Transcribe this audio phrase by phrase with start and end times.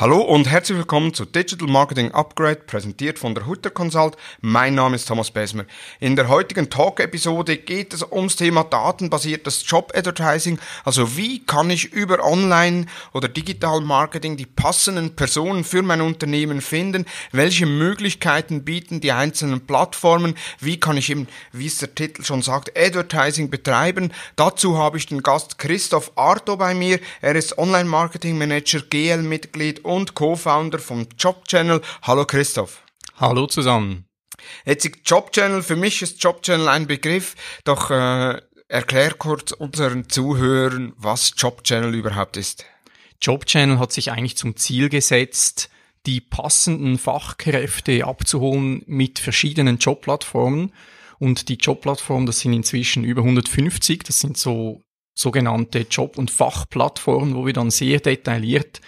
[0.00, 4.16] Hallo und herzlich willkommen zu Digital Marketing Upgrade, präsentiert von der Hutter Consult.
[4.40, 5.66] Mein Name ist Thomas Besmer.
[5.98, 10.58] In der heutigen Talk-Episode geht es ums Thema datenbasiertes Job-Advertising.
[10.86, 16.62] Also wie kann ich über Online- oder Digital Marketing die passenden Personen für mein Unternehmen
[16.62, 17.04] finden?
[17.32, 20.34] Welche Möglichkeiten bieten die einzelnen Plattformen?
[20.60, 24.14] Wie kann ich eben, wie es der Titel schon sagt, Advertising betreiben?
[24.36, 27.00] Dazu habe ich den Gast Christoph Arto bei mir.
[27.20, 31.80] Er ist Online-Marketing-Manager, GL-Mitglied und Co-Founder vom Job Channel.
[32.02, 32.82] Hallo Christoph.
[33.16, 34.06] Hallo zusammen.
[34.64, 40.08] Jetzt Job Channel, für mich ist Job Channel ein Begriff, doch äh, erklär kurz unseren
[40.08, 42.64] Zuhörern, was Job Channel überhaupt ist.
[43.20, 45.68] Job Channel hat sich eigentlich zum Ziel gesetzt,
[46.06, 50.72] die passenden Fachkräfte abzuholen mit verschiedenen Jobplattformen.
[51.18, 54.04] Und die Jobplattformen, das sind inzwischen über 150.
[54.04, 54.82] Das sind so
[55.14, 58.80] sogenannte Job- und Fachplattformen, wo wir dann sehr detailliert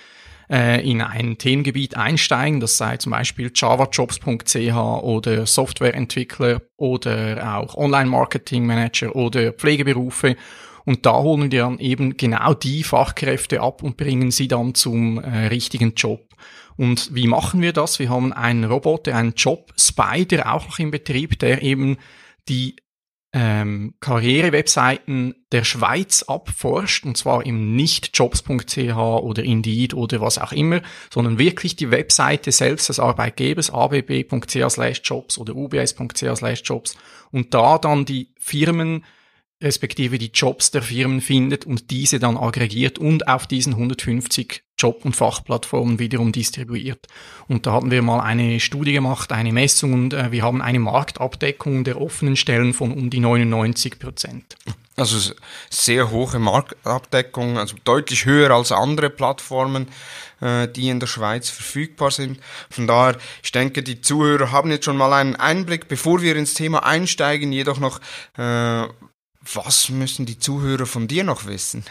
[0.53, 9.17] äh, in ein Themengebiet einsteigen, das sei zum Beispiel javajobs.ch oder Softwareentwickler oder auch Online-Marketing-Manager
[9.17, 10.37] oder Pflegeberufe.
[10.85, 15.19] Und da holen wir dann eben genau die Fachkräfte ab und bringen sie dann zum
[15.19, 16.21] äh, richtigen Job.
[16.77, 17.99] Und wie machen wir das?
[17.99, 21.97] Wir haben einen Roboter, einen Job Spider auch noch im Betrieb, der eben
[22.49, 22.77] die
[23.33, 30.53] ähm, Karrierewebseiten der Schweiz abforscht, und zwar im nicht jobs.ch oder Indeed oder was auch
[30.53, 36.97] immer, sondern wirklich die Webseite selbst des Arbeitgebers, abb.ch slash jobs oder ubs.ch slash jobs,
[37.31, 39.05] und da dann die Firmen
[39.63, 45.05] respektive die Jobs der Firmen findet und diese dann aggregiert und auf diesen 150 Job-
[45.05, 47.07] und Fachplattformen wiederum distribuiert.
[47.47, 50.81] Und da hatten wir mal eine Studie gemacht, eine Messung und äh, wir haben eine
[50.81, 54.57] Marktabdeckung der offenen Stellen von um die 99 Prozent.
[54.97, 55.33] Also
[55.71, 59.89] sehr hohe Marktabdeckung, also deutlich höher als andere Plattformen,
[60.41, 62.41] äh, die in der Schweiz verfügbar sind.
[62.69, 65.89] Von daher, ich denke, die Zuhörer haben jetzt schon mal einen Einblick.
[65.89, 68.01] Bevor wir ins Thema einsteigen, jedoch noch,
[68.37, 68.87] äh,
[69.55, 71.85] was müssen die Zuhörer von dir noch wissen?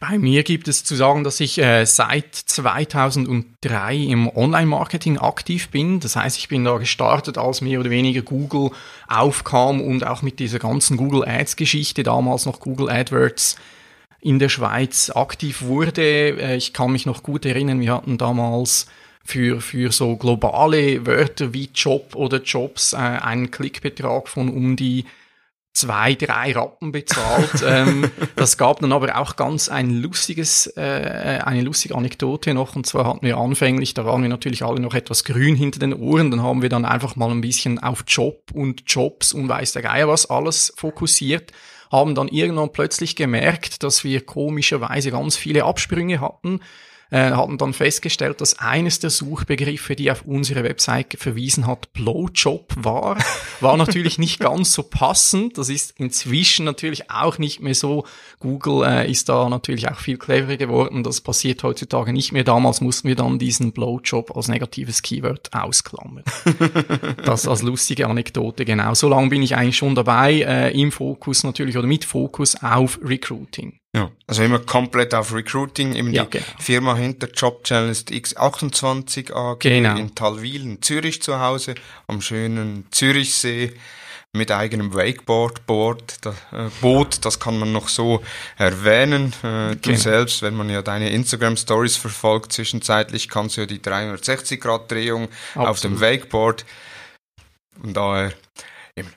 [0.00, 6.00] Bei mir gibt es zu sagen, dass ich äh, seit 2003 im Online-Marketing aktiv bin.
[6.00, 8.70] Das heißt, ich bin da gestartet, als mehr oder weniger Google
[9.08, 13.56] aufkam und auch mit dieser ganzen Google Ads-Geschichte, damals noch Google AdWords
[14.20, 16.02] in der Schweiz aktiv wurde.
[16.02, 18.86] Äh, ich kann mich noch gut erinnern, wir hatten damals
[19.22, 25.04] für, für so globale Wörter wie Job oder Jobs äh, einen Klickbetrag von um die
[25.72, 27.62] zwei, drei Rappen bezahlt.
[27.66, 32.76] ähm, das gab dann aber auch ganz ein lustiges, äh, eine lustige Anekdote noch.
[32.76, 35.94] Und zwar hatten wir anfänglich, da waren wir natürlich alle noch etwas grün hinter den
[35.94, 36.30] Ohren.
[36.30, 39.82] Dann haben wir dann einfach mal ein bisschen auf Job und Jobs und weiß der
[39.82, 41.52] Geier was alles fokussiert.
[41.90, 46.60] Haben dann irgendwann plötzlich gemerkt, dass wir komischerweise ganz viele Absprünge hatten
[47.10, 52.74] äh, hatten dann festgestellt, dass eines der Suchbegriffe, die auf unsere Website verwiesen hat, Blowjob
[52.76, 53.16] war.
[53.60, 55.58] War natürlich nicht ganz so passend.
[55.58, 58.04] Das ist inzwischen natürlich auch nicht mehr so.
[58.38, 61.02] Google äh, ist da natürlich auch viel cleverer geworden.
[61.02, 62.44] Das passiert heutzutage nicht mehr.
[62.44, 66.24] Damals mussten wir dann diesen Blowjob als negatives Keyword ausklammern.
[67.24, 68.94] das als lustige Anekdote, genau.
[68.94, 72.98] So lange bin ich eigentlich schon dabei, äh, im Fokus natürlich oder mit Fokus auf
[73.02, 73.79] Recruiting.
[73.94, 75.94] Ja, also immer komplett auf Recruiting.
[75.94, 76.44] Eben ja, die genau.
[76.58, 79.96] Firma hinter Job Channel ist X28 AG genau.
[79.96, 81.74] in Talwil in Zürich zu Hause,
[82.06, 83.72] am schönen Zürichsee
[84.32, 88.22] mit eigenem Wakeboard Board, das, äh, Boot, das kann man noch so
[88.56, 89.32] erwähnen.
[89.42, 89.98] Äh, du genau.
[89.98, 94.90] selbst, wenn man ja deine Instagram Stories verfolgt, zwischenzeitlich kannst du ja die 360 Grad
[94.90, 95.68] Drehung Absolut.
[95.68, 96.64] auf dem Wakeboard.
[97.82, 98.32] Und daher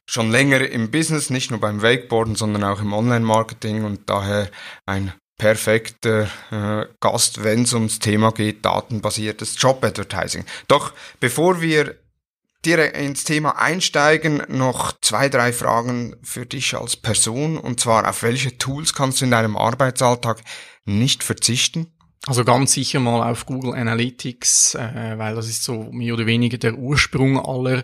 [0.06, 4.50] schon länger im Business, nicht nur beim Wakeboarden, sondern auch im Online-Marketing und daher
[4.86, 10.46] ein perfekter äh, Gast, wenn es ums Thema geht, datenbasiertes Job-Advertising.
[10.68, 11.96] Doch bevor wir
[12.66, 17.58] direkt ins Thema einsteigen, noch zwei, drei Fragen für dich als Person.
[17.58, 20.42] Und zwar, auf welche Tools kannst du in deinem Arbeitsalltag
[20.86, 21.88] nicht verzichten?
[22.26, 26.58] Also ganz sicher mal auf Google Analytics, äh, weil das ist so mehr oder weniger
[26.58, 27.84] der Ursprung aller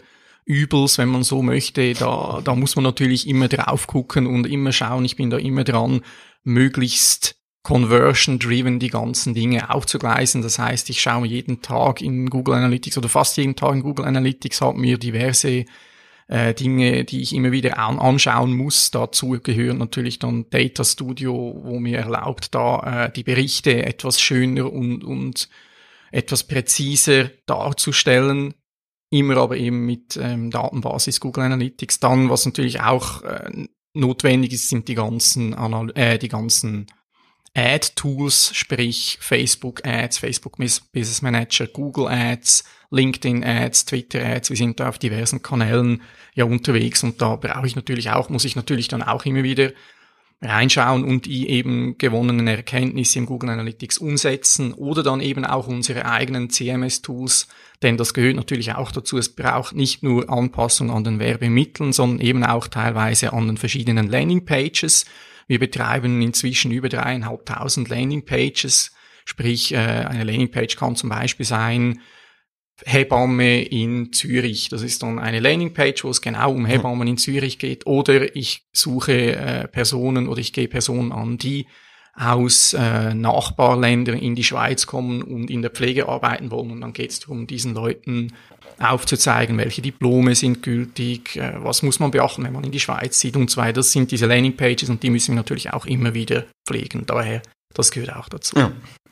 [0.50, 1.94] Übels, wenn man so möchte.
[1.94, 5.06] Da, da muss man natürlich immer drauf gucken und immer schauen.
[5.06, 6.02] Ich bin da immer dran,
[6.44, 10.42] möglichst conversion-driven die ganzen Dinge aufzugleisen.
[10.42, 14.06] Das heißt, ich schaue jeden Tag in Google Analytics oder fast jeden Tag in Google
[14.06, 15.66] Analytics, habe mir diverse
[16.28, 18.90] äh, Dinge, die ich immer wieder an anschauen muss.
[18.90, 24.74] Dazu gehören natürlich dann Data Studio, wo mir erlaubt, da äh, die Berichte etwas schöner
[24.74, 25.48] und, und
[26.12, 28.56] etwas präziser darzustellen
[29.10, 32.00] immer aber eben mit ähm, Datenbasis Google Analytics.
[32.00, 36.88] Dann, was natürlich auch äh, notwendig ist, sind die ganzen, Anal äh, die ganzen
[37.56, 44.52] Ad-Tools, sprich Facebook Ads, Facebook Business Manager, Google Ads, LinkedIn Ads, Twitter Ads.
[44.52, 46.02] Wir sind da auf diversen Kanälen
[46.36, 49.72] ja unterwegs und da brauche ich natürlich auch, muss ich natürlich dann auch immer wieder
[50.42, 56.06] reinschauen und die eben gewonnenen Erkenntnisse im Google Analytics umsetzen oder dann eben auch unsere
[56.06, 57.48] eigenen CMS-Tools,
[57.82, 59.18] denn das gehört natürlich auch dazu.
[59.18, 64.08] Es braucht nicht nur Anpassung an den Werbemitteln, sondern eben auch teilweise an den verschiedenen
[64.08, 65.06] Landing-Pages.
[65.48, 68.92] Wir betreiben inzwischen über dreieinhalbtausend Landing-Pages,
[69.26, 72.02] sprich äh, eine Landing-Page kann zum Beispiel sein,
[72.86, 74.70] Hebamme in Zürich.
[74.70, 77.86] Das ist dann eine Landingpage, wo es genau um Hebammen in Zürich geht.
[77.88, 81.68] Oder ich suche äh, Personen oder ich gehe Personen an, die
[82.20, 86.72] aus äh, Nachbarländern in die Schweiz kommen und in der Pflege arbeiten wollen.
[86.72, 88.34] Und dann geht es darum, diesen Leuten
[88.78, 93.20] aufzuzeigen, welche Diplome sind gültig, äh, was muss man beachten, wenn man in die Schweiz
[93.20, 93.74] zieht und so weiter.
[93.74, 97.06] Das sind diese Landingpages und die müssen wir natürlich auch immer wieder pflegen.
[97.06, 97.42] Daher,
[97.74, 98.58] das gehört auch dazu.
[98.58, 98.72] Ja.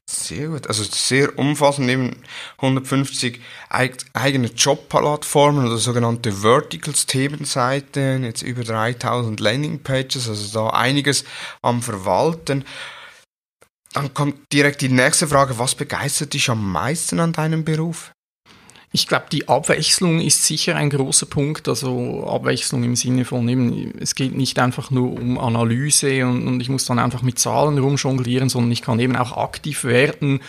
[0.10, 0.68] Sehr gut.
[0.68, 2.16] Also sehr umfassend, eben
[2.58, 11.26] 150 eigene Jobplattformen oder sogenannte Verticals, Themenseiten, jetzt über 3000 Landingpages, also da einiges
[11.62, 12.64] am Verwalten.
[13.98, 18.12] Dann kommt direkt die nächste Frage, was begeistert dich am meisten an deinem Beruf?
[18.92, 21.68] Ich glaube, die Abwechslung ist sicher ein großer Punkt.
[21.68, 26.60] Also Abwechslung im Sinne von eben, es geht nicht einfach nur um Analyse und, und
[26.60, 30.42] ich muss dann einfach mit Zahlen rumjonglieren, sondern ich kann eben auch aktiv werden.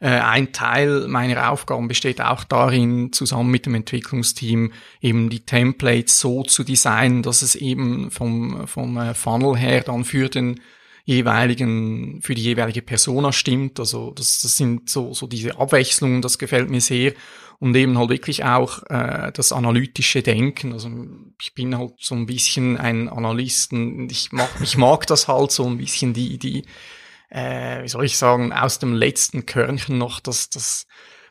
[0.00, 4.72] Äh, ein Teil meiner Aufgaben besteht auch darin, zusammen mit dem Entwicklungsteam
[5.02, 10.04] eben die Templates so zu designen, dass es eben vom, vom äh, Funnel her dann
[10.04, 10.58] für den
[11.04, 13.78] jeweiligen, für die jeweilige Persona stimmt.
[13.78, 17.12] Also das, das sind so, so diese Abwechslungen, das gefällt mir sehr
[17.60, 20.72] und eben halt wirklich auch äh, das analytische Denken.
[20.72, 20.90] Also
[21.40, 24.08] ich bin halt so ein bisschen ein Analysten.
[24.10, 26.66] Ich mag, ich mag das halt so ein bisschen die, die,
[27.30, 30.86] äh, wie soll ich sagen, aus dem letzten Körnchen noch das, das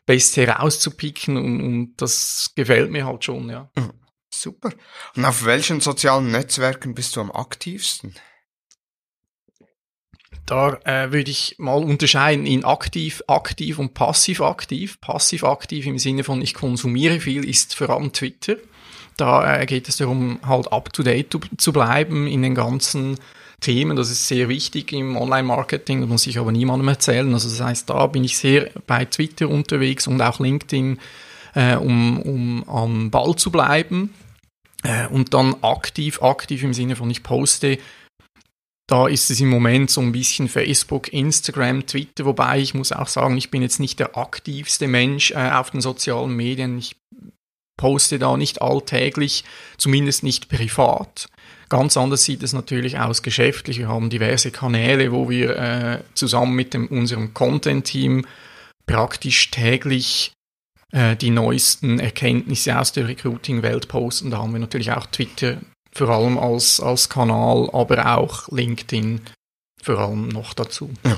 [0.06, 3.70] Beste rauszupicken und, und das gefällt mir halt schon, ja.
[3.76, 3.92] Mhm.
[4.32, 4.70] Super.
[5.14, 8.14] Und auf welchen sozialen Netzwerken bist du am aktivsten?
[10.46, 15.00] Da äh, würde ich mal unterscheiden in aktiv, aktiv und passiv aktiv.
[15.00, 18.56] Passiv aktiv im Sinne von ich konsumiere viel ist vor allem Twitter.
[19.16, 23.16] Da äh, geht es darum, halt up to date zu, bleiben in den ganzen
[23.60, 23.96] Themen.
[23.96, 27.32] Das ist sehr wichtig im Online-Marketing, das muss ich aber niemandem erzählen.
[27.32, 30.98] Also das heißt, da bin ich sehr bei Twitter unterwegs und auch LinkedIn,
[31.54, 34.12] äh, um, um am Ball zu bleiben.
[34.82, 37.78] Äh, und dann aktiv, aktiv im Sinne von ich poste
[38.86, 43.08] da ist es im Moment so ein bisschen Facebook, Instagram, Twitter, wobei ich muss auch
[43.08, 46.78] sagen, ich bin jetzt nicht der aktivste Mensch äh, auf den sozialen Medien.
[46.78, 46.96] Ich
[47.76, 49.44] poste da nicht alltäglich,
[49.78, 51.28] zumindest nicht privat.
[51.70, 53.78] Ganz anders sieht es natürlich aus geschäftlich.
[53.78, 58.26] Wir haben diverse Kanäle, wo wir äh, zusammen mit dem, unserem Content-Team
[58.86, 60.32] praktisch täglich
[60.92, 64.30] äh, die neuesten Erkenntnisse aus der Recruiting-Welt posten.
[64.30, 65.56] Da haben wir natürlich auch Twitter,
[65.94, 69.20] vor allem als, als Kanal, aber auch LinkedIn
[69.82, 70.90] vor allem noch dazu.
[71.04, 71.16] Ja.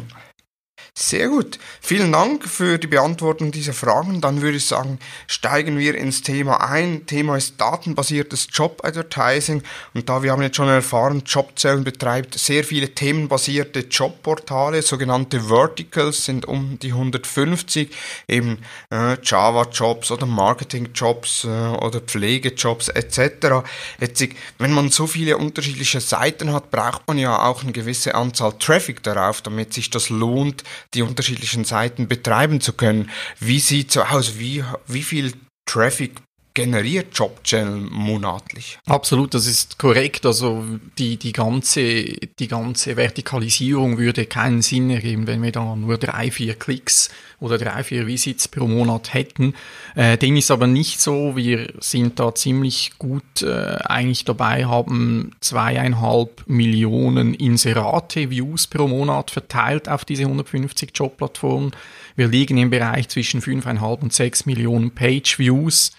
[0.99, 1.59] Sehr gut.
[1.83, 4.23] Vielen Dank für die Beantwortung dieser Fragen.
[4.23, 7.05] Dann würde ich sagen, steigen wir ins Thema ein.
[7.05, 9.63] Thema ist datenbasiertes Job-Advertising.
[9.93, 16.25] Und da wir haben jetzt schon erfahren, Jobzellen betreibt sehr viele themenbasierte Jobportale, sogenannte Verticals
[16.25, 17.95] sind um die 150,
[18.27, 18.57] eben
[18.91, 23.67] äh, Java-Jobs oder Marketing-Jobs äh, oder Pflegejobs etc.
[24.01, 24.25] Jetzt,
[24.57, 29.03] wenn man so viele unterschiedliche Seiten hat, braucht man ja auch eine gewisse Anzahl Traffic
[29.03, 30.65] darauf, damit sich das lohnt,
[30.97, 33.11] die unterschiedlichen Seiten betreiben zu können.
[33.39, 34.39] Wie sieht so aus?
[34.39, 35.33] Wie, wie viel
[35.67, 36.13] Traffic
[36.57, 38.79] generiert Jobchannel monatlich.
[38.87, 40.25] Absolut, das ist korrekt.
[40.25, 40.65] Also
[40.99, 46.31] die, die, ganze, die ganze Vertikalisierung würde keinen Sinn ergeben, wenn wir da nur drei,
[46.31, 47.11] vier Klicks
[47.41, 49.55] oder drei, vier Visits pro Monat hätten.
[49.95, 51.37] Äh, dem ist aber nicht so.
[51.37, 59.91] Wir sind da ziemlich gut äh, eigentlich dabei, haben zweieinhalb Millionen Inserate-Views pro Monat verteilt
[59.91, 61.73] auf diese 150 Jobplattformen.
[62.17, 65.93] Wir liegen im Bereich zwischen fünfeinhalb und sechs Millionen Page-Views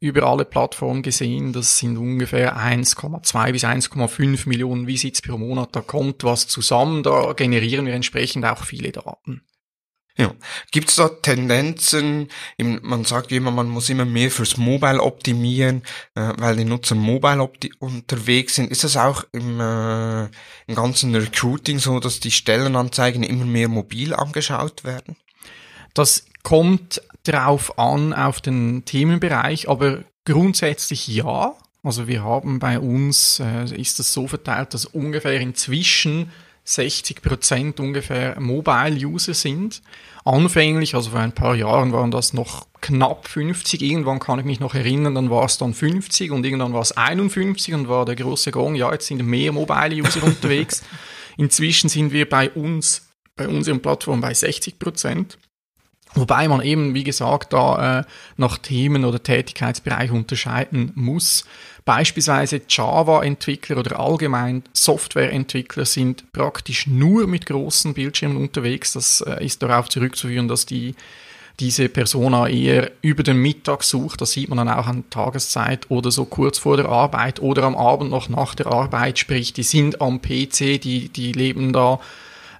[0.00, 1.52] über alle Plattformen gesehen.
[1.52, 5.74] Das sind ungefähr 1,2 bis 1,5 Millionen Visits pro Monat.
[5.74, 7.02] Da kommt was zusammen.
[7.02, 9.42] Da generieren wir entsprechend auch viele Daten.
[10.18, 10.34] Ja.
[10.72, 12.28] Gibt es da Tendenzen?
[12.58, 15.82] Man sagt immer, man muss immer mehr fürs Mobile optimieren,
[16.14, 17.50] äh, weil die Nutzer mobile
[17.80, 18.70] unterwegs sind.
[18.70, 20.24] Ist das auch im, äh,
[20.66, 25.16] im ganzen Recruiting so, dass die Stellenanzeigen immer mehr mobil angeschaut werden?
[25.92, 31.56] Das kommt drauf an, auf den Themenbereich, aber grundsätzlich ja.
[31.82, 36.30] Also wir haben bei uns, äh, ist das so verteilt, dass ungefähr inzwischen
[36.62, 39.82] 60 Prozent ungefähr Mobile-User sind.
[40.24, 43.82] Anfänglich, also vor ein paar Jahren waren das noch knapp 50.
[43.82, 46.92] Irgendwann kann ich mich noch erinnern, dann war es dann 50 und irgendwann war es
[46.92, 50.84] 51 und war der große Gong, ja, jetzt sind mehr Mobile-User unterwegs.
[51.36, 55.38] Inzwischen sind wir bei uns, bei unserem Plattform bei 60 Prozent.
[56.16, 58.04] Wobei man eben, wie gesagt, da äh,
[58.38, 61.44] nach Themen oder Tätigkeitsbereich unterscheiden muss.
[61.84, 68.94] Beispielsweise Java-Entwickler oder allgemein Software-Entwickler sind praktisch nur mit großen Bildschirmen unterwegs.
[68.94, 70.94] Das äh, ist darauf zurückzuführen, dass die
[71.60, 74.20] diese Persona eher über den Mittag sucht.
[74.20, 77.76] Das sieht man dann auch an Tageszeit oder so kurz vor der Arbeit oder am
[77.76, 79.18] Abend noch nach der Arbeit.
[79.18, 82.00] Sprich, die sind am PC, die, die leben da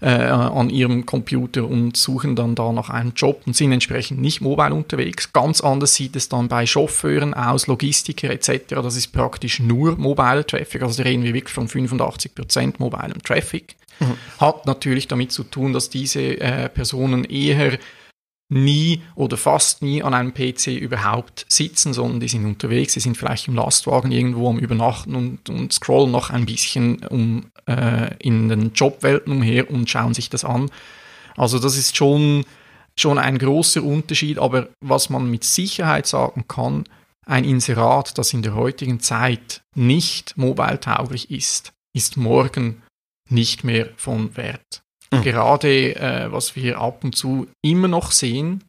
[0.00, 4.40] äh, an ihrem Computer und suchen dann da nach einem Job und sind entsprechend nicht
[4.40, 5.32] mobile unterwegs.
[5.32, 8.74] Ganz anders sieht es dann bei Chauffeuren aus, Logistiker etc.
[8.76, 13.74] Das ist praktisch nur mobile Traffic, also da reden wir wirklich von 85% mobilem Traffic.
[14.00, 14.16] Mhm.
[14.38, 17.78] Hat natürlich damit zu tun, dass diese äh, Personen eher
[18.48, 23.16] nie oder fast nie an einem PC überhaupt sitzen, sondern die sind unterwegs, sie sind
[23.16, 28.48] vielleicht im Lastwagen irgendwo am Übernachten und, und scrollen noch ein bisschen um, äh, in
[28.48, 30.70] den Jobwelten umher und schauen sich das an.
[31.36, 32.44] Also das ist schon,
[32.96, 36.84] schon ein großer Unterschied, aber was man mit Sicherheit sagen kann,
[37.26, 42.82] ein Inserat, das in der heutigen Zeit nicht mobile tauglich ist, ist morgen
[43.28, 44.85] nicht mehr von Wert.
[45.12, 45.22] Mhm.
[45.22, 48.64] Gerade äh, was wir ab und zu immer noch sehen,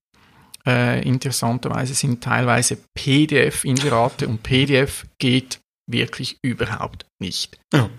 [0.65, 7.58] äh, interessanterweise sind teilweise PDF-Inserate und PDF geht wirklich überhaupt nicht.
[7.74, 7.89] Ja.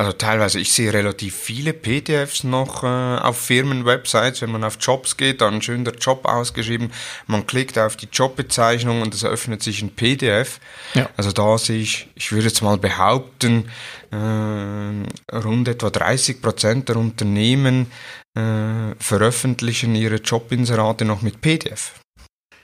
[0.00, 4.40] Also teilweise, ich sehe relativ viele PDFs noch äh, auf Firmenwebsites.
[4.40, 6.90] Wenn man auf Jobs geht, dann schön der Job ausgeschrieben.
[7.26, 10.58] Man klickt auf die Jobbezeichnung und es öffnet sich ein PDF.
[10.94, 11.10] Ja.
[11.18, 13.68] Also da sehe ich, ich würde jetzt mal behaupten,
[14.10, 17.92] äh, rund etwa 30 Prozent der Unternehmen
[18.34, 21.92] äh, veröffentlichen ihre Jobinserate noch mit PDF.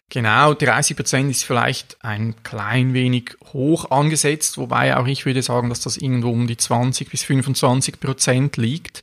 [0.09, 5.69] Genau, 30 Prozent ist vielleicht ein klein wenig hoch angesetzt, wobei auch ich würde sagen,
[5.69, 9.03] dass das irgendwo um die 20 bis 25 Prozent liegt.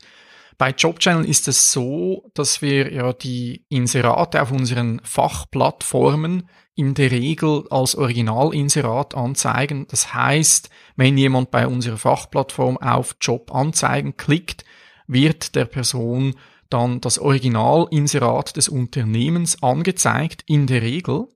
[0.57, 7.11] Bei Jobchannel ist es so, dass wir ja die Inserate auf unseren Fachplattformen in der
[7.11, 9.87] Regel als Originalinserat anzeigen.
[9.89, 14.63] Das heißt, wenn jemand bei unserer Fachplattform auf Jobanzeigen klickt,
[15.07, 16.35] wird der Person
[16.73, 21.27] dann das Originalinserat des Unternehmens angezeigt, in der Regel,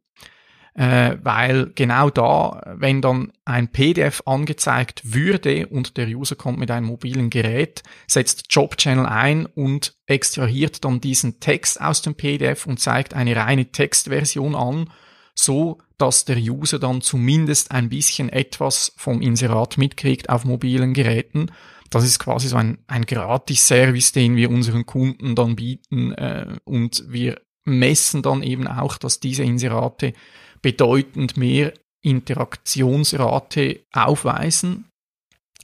[0.74, 6.72] äh, weil genau da, wenn dann ein PDF angezeigt würde und der User kommt mit
[6.72, 12.68] einem mobilen Gerät, setzt Job Channel ein und extrahiert dann diesen Text aus dem PDF
[12.68, 14.90] und zeigt eine reine Textversion an,
[15.34, 21.52] so dass der User dann zumindest ein bisschen etwas vom Inserat mitkriegt auf mobilen Geräten
[21.90, 27.04] das ist quasi so ein, ein Gratis-Service, den wir unseren Kunden dann bieten äh, und
[27.08, 30.14] wir messen dann eben auch, dass diese Inserate
[30.62, 34.86] bedeutend mehr Interaktionsrate aufweisen.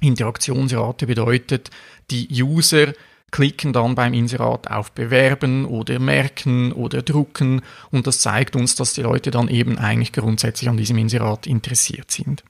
[0.01, 1.69] Interaktionsrate bedeutet,
[2.11, 2.93] die User
[3.31, 8.93] klicken dann beim Inserat auf Bewerben oder Merken oder Drucken und das zeigt uns, dass
[8.93, 12.43] die Leute dann eben eigentlich grundsätzlich an diesem Inserat interessiert sind.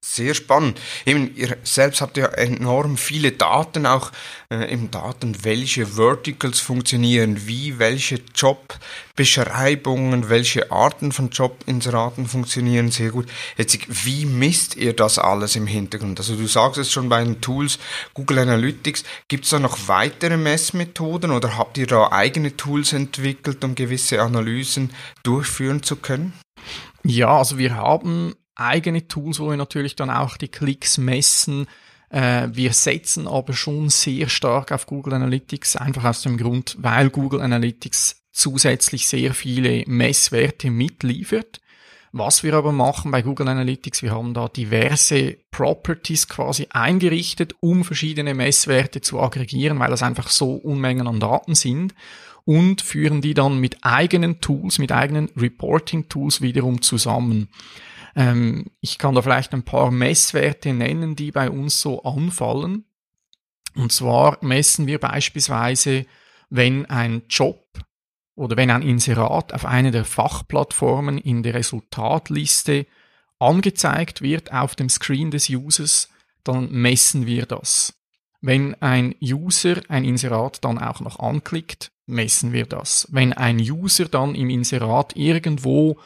[0.00, 0.80] Sehr spannend.
[1.06, 4.10] Eben, ihr selbst habt ja enorm viele Daten, auch
[4.50, 13.10] äh, im Daten, welche Verticals funktionieren, wie, welche Jobbeschreibungen, welche Arten von Jobinseraten funktionieren sehr
[13.10, 13.28] gut.
[13.56, 16.18] Jetzt, wie misst ihr das alles im Hintergrund?
[16.18, 17.78] Also du sagst es schon bei den Tools
[18.12, 19.04] Google Analytics.
[19.28, 24.20] Gibt es da noch weitere Messmethoden oder habt ihr da eigene Tools entwickelt, um gewisse
[24.20, 24.90] Analysen
[25.22, 26.32] durchführen zu können?
[27.02, 31.66] Ja, also wir haben eigene Tools, wo wir natürlich dann auch die Klicks messen.
[32.10, 37.10] Äh, wir setzen aber schon sehr stark auf Google Analytics, einfach aus dem Grund, weil
[37.10, 41.60] Google Analytics zusätzlich sehr viele Messwerte mitliefert.
[42.12, 47.84] Was wir aber machen bei Google Analytics, wir haben da diverse Properties quasi eingerichtet, um
[47.84, 51.94] verschiedene Messwerte zu aggregieren, weil das einfach so Unmengen an Daten sind
[52.44, 57.48] und führen die dann mit eigenen Tools, mit eigenen Reporting Tools wiederum zusammen.
[58.16, 62.84] Ähm, ich kann da vielleicht ein paar Messwerte nennen, die bei uns so anfallen.
[63.74, 66.06] Und zwar messen wir beispielsweise,
[66.48, 67.66] wenn ein Job
[68.34, 72.86] oder wenn ein Inserat auf einer der Fachplattformen in der Resultatliste
[73.38, 76.08] angezeigt wird auf dem Screen des Users,
[76.44, 77.94] dann messen wir das.
[78.40, 83.06] Wenn ein User ein Inserat dann auch noch anklickt, messen wir das.
[83.10, 85.98] Wenn ein User dann im Inserat irgendwo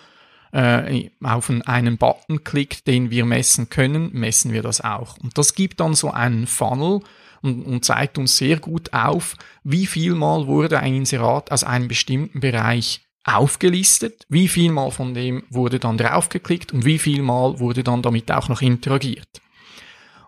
[0.55, 5.19] äh, auf einen Button klickt, den wir messen können, messen wir das auch.
[5.19, 7.01] Und das gibt dann so einen Funnel,
[7.45, 11.89] und, und zeigt uns sehr gut auf, wie viel Mal wurde ein Inserat aus einem
[11.89, 17.59] bestimmten Bereich aufgelistet, wie viel Mal von dem wurde dann draufgeklickt und wie viel Mal
[17.61, 19.43] wurde dann damit auch noch interagiert.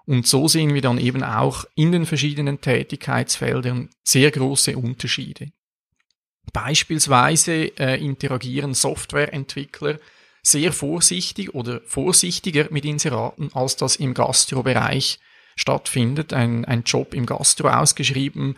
[0.05, 5.49] Und so sehen wir dann eben auch in den verschiedenen Tätigkeitsfeldern sehr große Unterschiede.
[6.53, 9.99] Beispielsweise äh, interagieren Softwareentwickler
[10.47, 15.19] sehr vorsichtig oder vorsichtiger mit Inseraten, als das im Gastrobereich
[15.57, 16.33] stattfindet.
[16.33, 18.57] Ein, ein Job im Gastro ausgeschrieben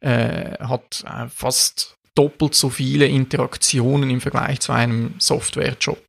[0.00, 6.02] äh, hat äh, fast doppelt so viele Interaktionen im Vergleich zu einem Softwarejob.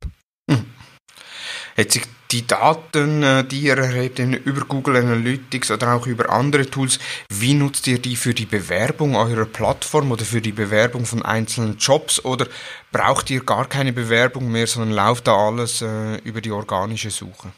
[1.76, 2.02] Hat sich
[2.32, 6.98] die Daten, äh, die ihr erhebt über Google Analytics oder auch über andere Tools,
[7.28, 11.76] wie nutzt ihr die für die Bewerbung eurer Plattform oder für die Bewerbung von einzelnen
[11.76, 12.46] Jobs oder
[12.90, 17.52] braucht ihr gar keine Bewerbung mehr, sondern läuft da alles äh, über die organische Suche?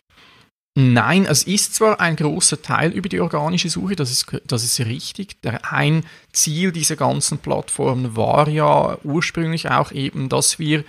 [0.77, 4.81] Nein, es ist zwar ein großer Teil über die organische Suche, das ist, das ist
[4.81, 5.41] richtig.
[5.43, 10.83] Der, ein Ziel dieser ganzen Plattformen war ja ursprünglich auch eben, dass wir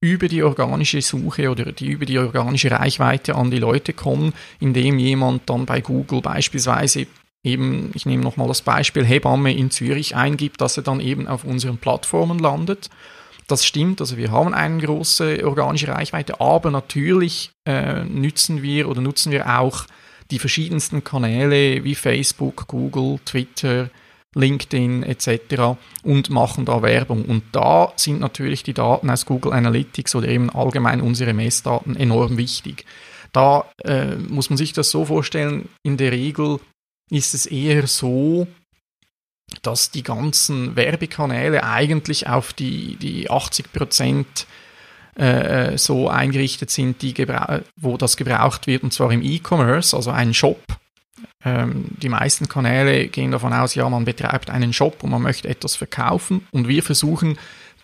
[0.00, 4.98] über die organische Suche oder die, über die organische Reichweite an die Leute kommen, indem
[4.98, 7.06] jemand dann bei Google beispielsweise
[7.42, 11.44] eben, ich nehme nochmal das Beispiel Hebamme in Zürich eingibt, dass er dann eben auf
[11.44, 12.90] unseren Plattformen landet.
[13.48, 19.00] Das stimmt, also wir haben eine große organische Reichweite, aber natürlich äh, nützen wir oder
[19.00, 19.86] nutzen wir auch
[20.30, 23.88] die verschiedensten Kanäle wie Facebook, Google, Twitter,
[24.34, 25.78] LinkedIn etc.
[26.02, 27.24] und machen da Werbung.
[27.24, 32.36] Und da sind natürlich die Daten aus Google Analytics oder eben allgemein unsere Messdaten enorm
[32.36, 32.84] wichtig.
[33.32, 36.60] Da äh, muss man sich das so vorstellen, in der Regel
[37.10, 38.46] ist es eher so,
[39.62, 44.46] dass die ganzen Werbekanäle eigentlich auf die, die 80 Prozent
[45.14, 47.14] äh, so eingerichtet sind, die
[47.76, 50.60] wo das gebraucht wird, und zwar im E-Commerce, also ein Shop
[51.44, 55.48] ähm, die meisten Kanäle gehen davon aus, ja, man betreibt einen Shop und man möchte
[55.48, 57.38] etwas verkaufen und wir versuchen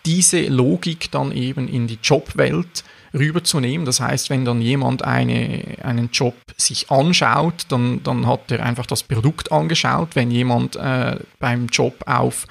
[0.05, 3.85] diese Logik dann eben in die Jobwelt rüberzunehmen.
[3.85, 8.85] Das heißt, wenn dann jemand eine, einen Job sich anschaut, dann, dann hat er einfach
[8.85, 10.09] das Produkt angeschaut.
[10.15, 12.45] Wenn jemand äh, beim Job auf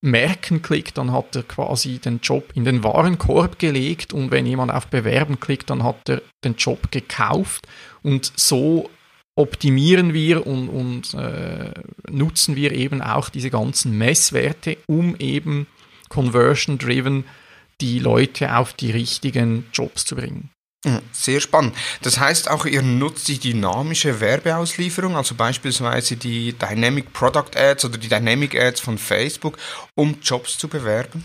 [0.00, 4.72] Merken klickt, dann hat er quasi den Job in den Warenkorb gelegt und wenn jemand
[4.72, 7.66] auf Bewerben klickt, dann hat er den Job gekauft
[8.02, 8.88] und so
[9.38, 11.72] optimieren wir und, und äh,
[12.10, 15.66] nutzen wir eben auch diese ganzen Messwerte, um eben
[16.08, 17.24] conversion-driven
[17.80, 20.50] die Leute auf die richtigen Jobs zu bringen.
[21.12, 21.74] Sehr spannend.
[22.02, 27.98] Das heißt auch, ihr nutzt die dynamische Werbeauslieferung, also beispielsweise die Dynamic Product Ads oder
[27.98, 29.58] die Dynamic Ads von Facebook,
[29.94, 31.24] um Jobs zu bewerben?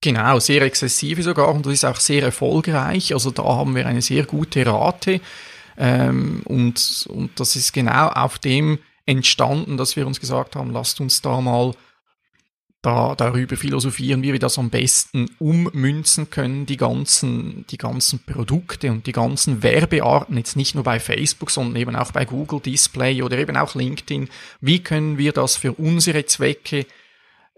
[0.00, 3.12] Genau, sehr exzessive sogar und das ist auch sehr erfolgreich.
[3.12, 5.20] Also da haben wir eine sehr gute Rate.
[5.78, 11.00] Ähm, und, und das ist genau auf dem entstanden, dass wir uns gesagt haben, lasst
[11.00, 11.72] uns da mal
[12.82, 18.90] da, darüber philosophieren, wie wir das am besten ummünzen können, die ganzen, die ganzen Produkte
[18.90, 23.22] und die ganzen Werbearten, jetzt nicht nur bei Facebook, sondern eben auch bei Google Display
[23.22, 24.28] oder eben auch LinkedIn.
[24.60, 26.86] Wie können wir das für unsere Zwecke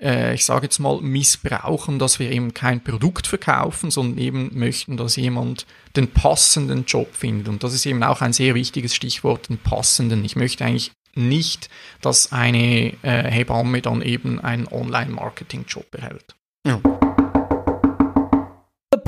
[0.00, 4.96] äh, ich sage jetzt mal, missbrauchen, dass wir eben kein Produkt verkaufen, sondern eben möchten,
[4.96, 7.48] dass jemand den passenden Job findet.
[7.48, 10.24] Und das ist eben auch ein sehr wichtiges Stichwort, den passenden.
[10.24, 11.68] Ich möchte eigentlich nicht,
[12.00, 16.36] dass eine äh, Hebamme dann eben einen Online-Marketing-Job erhält.
[16.66, 16.80] Ja.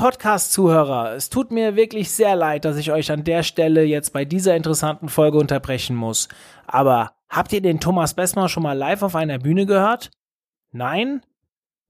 [0.03, 4.25] Podcast-Zuhörer, es tut mir wirklich sehr leid, dass ich euch an der Stelle jetzt bei
[4.25, 6.29] dieser interessanten Folge unterbrechen muss.
[6.67, 10.11] Aber habt ihr den Thomas Bessmer schon mal live auf einer Bühne gehört?
[10.73, 11.23] Nein?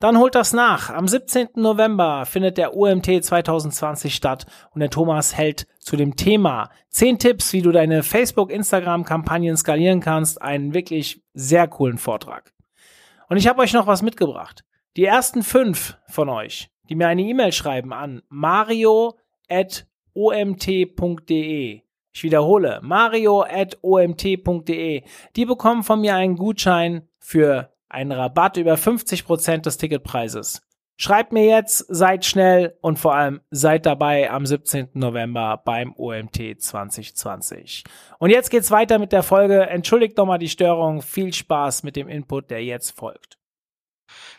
[0.00, 0.90] Dann holt das nach.
[0.90, 1.50] Am 17.
[1.54, 7.52] November findet der UMT 2020 statt und der Thomas hält zu dem Thema 10 Tipps,
[7.52, 12.52] wie du deine Facebook-Instagram-Kampagnen skalieren kannst, einen wirklich sehr coolen Vortrag.
[13.28, 14.64] Und ich habe euch noch was mitgebracht.
[14.96, 19.14] Die ersten fünf von euch, die mir eine E-Mail schreiben an mario.omt.de.
[22.14, 23.44] Ich wiederhole, mario.omt.de.
[25.36, 30.62] Die bekommen von mir einen Gutschein für einen Rabatt über 50% des Ticketpreises.
[30.96, 34.90] Schreibt mir jetzt, seid schnell und vor allem seid dabei am 17.
[34.94, 37.84] November beim OMT 2020.
[38.18, 39.62] Und jetzt geht's weiter mit der Folge.
[39.62, 41.02] Entschuldigt nochmal die Störung.
[41.02, 43.41] Viel Spaß mit dem Input, der jetzt folgt.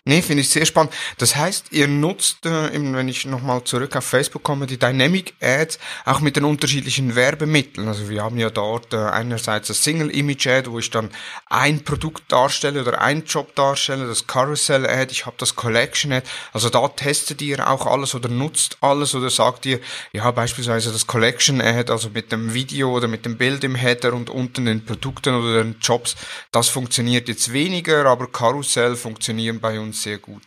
[0.05, 0.91] Nee, finde ich sehr spannend.
[1.17, 5.79] Das heißt, ihr nutzt, äh, wenn ich nochmal zurück auf Facebook komme, die Dynamic Ads
[6.03, 7.87] auch mit den unterschiedlichen Werbemitteln.
[7.87, 11.09] Also wir haben ja dort äh, einerseits das Single Image Ad, wo ich dann
[11.49, 16.27] ein Produkt darstelle oder einen Job darstelle, das Carousel Ad, ich habe das Collection Ad.
[16.51, 19.79] Also da testet ihr auch alles oder nutzt alles oder sagt ihr,
[20.11, 24.11] ja beispielsweise das Collection Ad, also mit dem Video oder mit dem Bild im Header
[24.11, 26.17] und unten den Produkten oder den Jobs,
[26.51, 30.43] das funktioniert jetzt weniger, aber Carousel funktionieren bei uns sehr gut.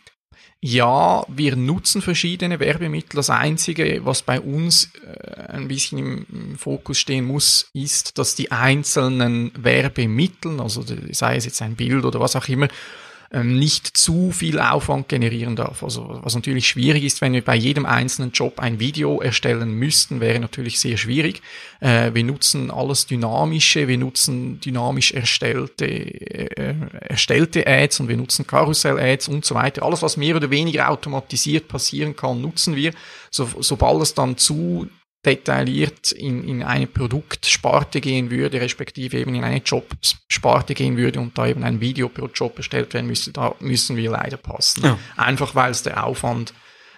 [0.61, 3.17] Ja, wir nutzen verschiedene Werbemittel.
[3.17, 8.51] Das Einzige, was bei uns äh, ein bisschen im Fokus stehen muss, ist, dass die
[8.51, 12.67] einzelnen Werbemittel, also sei es jetzt ein Bild oder was auch immer,
[13.31, 15.83] ähm, nicht zu viel Aufwand generieren darf.
[15.83, 20.19] Also was natürlich schwierig ist, wenn wir bei jedem einzelnen Job ein Video erstellen müssten,
[20.19, 21.41] wäre natürlich sehr schwierig.
[21.79, 28.47] Äh, wir nutzen alles dynamische, wir nutzen dynamisch erstellte, äh, erstellte Ads und wir nutzen
[28.47, 29.83] Karussell-Ads und so weiter.
[29.83, 32.93] Alles, was mehr oder weniger automatisiert passieren kann, nutzen wir.
[33.29, 34.87] So, sobald es dann zu
[35.25, 41.37] detailliert in, in eine Produktsparte gehen würde, respektive eben in eine Jobsparte gehen würde und
[41.37, 44.83] da eben ein Video pro Job erstellt werden müsste, da müssen wir leider passen.
[44.83, 44.99] Ja.
[45.17, 46.53] Einfach weil es der Aufwand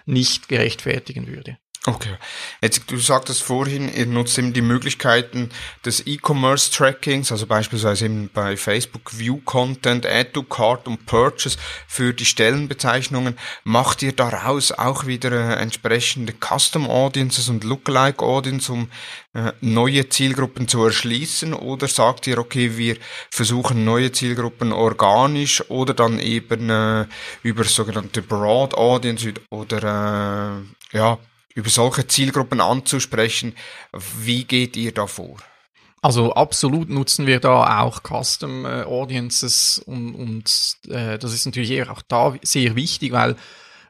[0.06, 1.58] nicht gerechtfertigen würde.
[1.86, 2.18] Okay.
[2.60, 5.48] Jetzt, du sagtest vorhin, ihr nutzt eben die Möglichkeiten
[5.82, 11.56] des E-Commerce-Trackings, also beispielsweise eben bei Facebook View Content, Add to Cart und Purchase
[11.88, 13.38] für die Stellenbezeichnungen.
[13.64, 18.90] Macht ihr daraus auch wieder äh, entsprechende Custom Audiences und Lookalike Audience, um
[19.32, 21.54] äh, neue Zielgruppen zu erschließen?
[21.54, 22.98] Oder sagt ihr, okay, wir
[23.30, 27.06] versuchen neue Zielgruppen organisch oder dann eben äh,
[27.42, 30.60] über sogenannte Broad Audience oder
[30.92, 31.18] äh, ja,
[31.54, 33.54] über solche Zielgruppen anzusprechen.
[33.92, 35.36] Wie geht ihr da vor?
[36.02, 41.88] Also absolut nutzen wir da auch Custom äh, Audiences und, und äh, das ist natürlich
[41.90, 43.36] auch da sehr wichtig, weil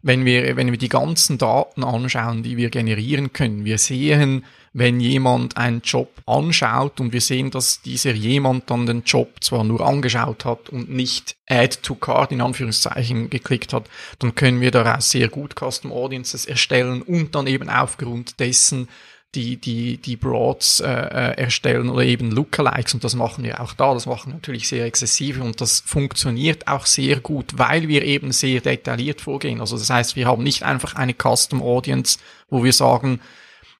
[0.02, 5.00] wenn wir, wenn wir die ganzen Daten anschauen, die wir generieren können, wir sehen, wenn
[5.00, 9.80] jemand einen Job anschaut und wir sehen, dass dieser jemand dann den Job zwar nur
[9.80, 13.88] angeschaut hat und nicht Add to Card in Anführungszeichen geklickt hat,
[14.20, 18.88] dann können wir daraus sehr gut Custom Audiences erstellen und dann eben aufgrund dessen
[19.34, 23.74] die, die, die Broads äh, äh erstellen oder eben Lookalikes und das machen wir auch
[23.74, 28.02] da, das machen wir natürlich sehr exzessiv und das funktioniert auch sehr gut, weil wir
[28.02, 29.60] eben sehr detailliert vorgehen.
[29.60, 33.20] Also das heißt, wir haben nicht einfach eine Custom Audience, wo wir sagen,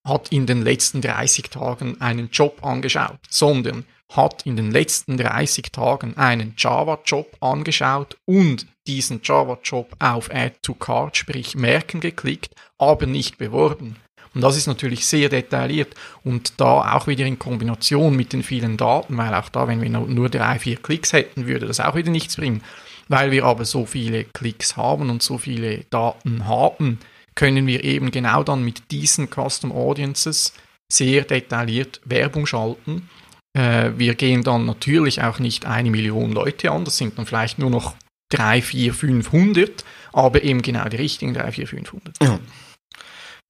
[0.04, 5.70] hat in den letzten 30 Tagen einen Job angeschaut, sondern hat in den letzten 30
[5.72, 13.06] Tagen einen Java-Job angeschaut und diesen Java-Job auf Add to Card, sprich Merken geklickt, aber
[13.06, 13.96] nicht beworben.
[14.34, 18.76] Und das ist natürlich sehr detailliert und da auch wieder in Kombination mit den vielen
[18.76, 22.10] Daten, weil auch da, wenn wir nur drei, vier Klicks hätten, würde das auch wieder
[22.10, 22.62] nichts bringen.
[23.08, 27.00] Weil wir aber so viele Klicks haben und so viele Daten haben,
[27.34, 30.52] können wir eben genau dann mit diesen Custom Audiences
[30.92, 33.08] sehr detailliert Werbung schalten.
[33.56, 37.58] Äh, wir gehen dann natürlich auch nicht eine Million Leute an, das sind dann vielleicht
[37.58, 37.94] nur noch
[38.30, 42.16] drei, vier, 500, aber eben genau die richtigen drei, vier, 500.
[42.22, 42.38] Ja.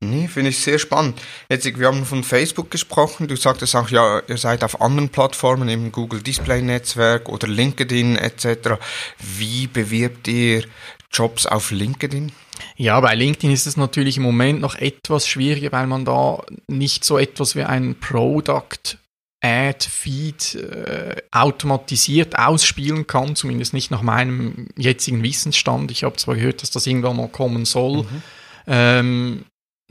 [0.02, 1.20] Nee, finde ich sehr spannend.
[1.50, 3.28] Jetzt, wir haben von Facebook gesprochen.
[3.28, 8.16] Du sagtest auch, ja, ihr seid auf anderen Plattformen, im Google Display Netzwerk oder LinkedIn
[8.16, 8.80] etc.
[9.18, 10.64] Wie bewirbt ihr
[11.12, 12.32] Jobs auf LinkedIn?
[12.76, 17.04] Ja, bei LinkedIn ist es natürlich im Moment noch etwas schwieriger, weil man da nicht
[17.04, 18.98] so etwas wie ein Product
[19.42, 25.90] Ad-Feed äh, automatisiert ausspielen kann, zumindest nicht nach meinem jetzigen Wissensstand.
[25.90, 28.02] Ich habe zwar gehört, dass das irgendwann mal kommen soll.
[28.02, 28.22] Mhm.
[28.66, 29.44] Ähm,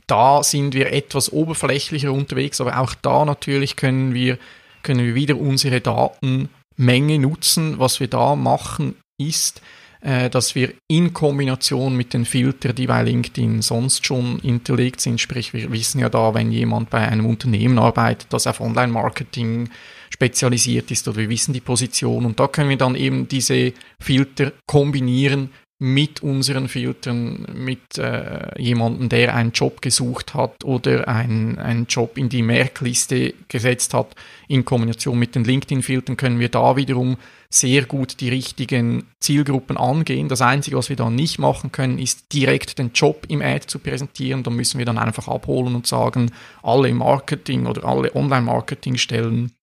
[0.06, 4.38] da sind wir etwas oberflächlicher unterwegs, aber auch da natürlich können wir,
[4.84, 7.80] können wir wieder unsere Datenmenge nutzen.
[7.80, 9.62] Was wir da machen, ist,
[10.02, 15.20] äh, dass wir in Kombination mit den Filtern, die bei LinkedIn sonst schon hinterlegt sind,
[15.20, 19.70] sprich wir wissen ja da, wenn jemand bei einem Unternehmen arbeitet, das auf Online-Marketing
[20.10, 22.26] spezialisiert ist oder wir wissen die Position.
[22.26, 25.50] Und da können wir dann eben diese Filter kombinieren
[25.82, 32.18] mit unseren Filtern, mit äh, jemandem, der einen Job gesucht hat oder ein, einen Job
[32.18, 34.14] in die Merkliste gesetzt hat,
[34.50, 37.16] in Kombination mit den LinkedIn-Filtern können wir da wiederum
[37.50, 40.28] sehr gut die richtigen Zielgruppen angehen.
[40.28, 43.80] Das Einzige, was wir da nicht machen können, ist direkt den Job im Ad zu
[43.80, 44.44] präsentieren.
[44.44, 49.54] Da müssen wir dann einfach abholen und sagen, alle Marketing oder alle Online-Marketing-Stellen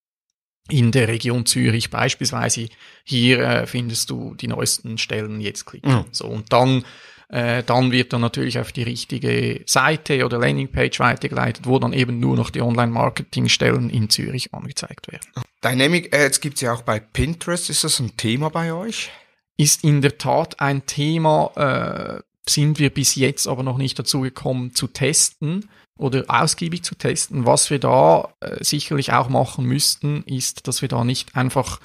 [0.69, 2.69] in der Region Zürich beispielsweise,
[3.05, 5.91] hier äh, findest du die neuesten Stellen, jetzt klicken.
[5.91, 6.05] Ja.
[6.11, 6.85] So, und dann,
[7.29, 12.19] äh, dann wird dann natürlich auf die richtige Seite oder Landingpage weitergeleitet, wo dann eben
[12.19, 15.27] nur noch die Online-Marketing-Stellen in Zürich angezeigt werden.
[15.63, 17.71] Dynamic Ads gibt's ja auch bei Pinterest.
[17.71, 19.11] Ist das ein Thema bei euch?
[19.57, 24.21] ist in der Tat ein Thema, äh, sind wir bis jetzt aber noch nicht dazu
[24.21, 27.47] gekommen zu testen oder ausgiebig zu testen.
[27.47, 31.81] Was wir da äh, sicherlich auch machen müssten, ist, dass wir da nicht einfach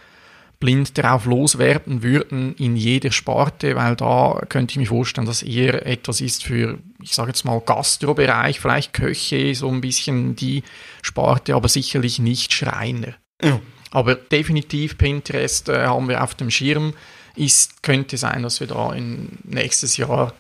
[0.60, 5.86] blind darauf loswerden würden in jeder Sparte, weil da könnte ich mir vorstellen, dass eher
[5.88, 10.64] etwas ist für, ich sage jetzt mal, Gastrobereich, vielleicht Köche, so ein bisschen die
[11.02, 13.16] Sparte, aber sicherlich nicht Schreiner.
[13.44, 13.60] Ja.
[13.90, 16.94] Aber definitiv Pinterest äh, haben wir auf dem Schirm.
[17.36, 20.34] Ist, könnte sein, dass wir da in nächstes Jahr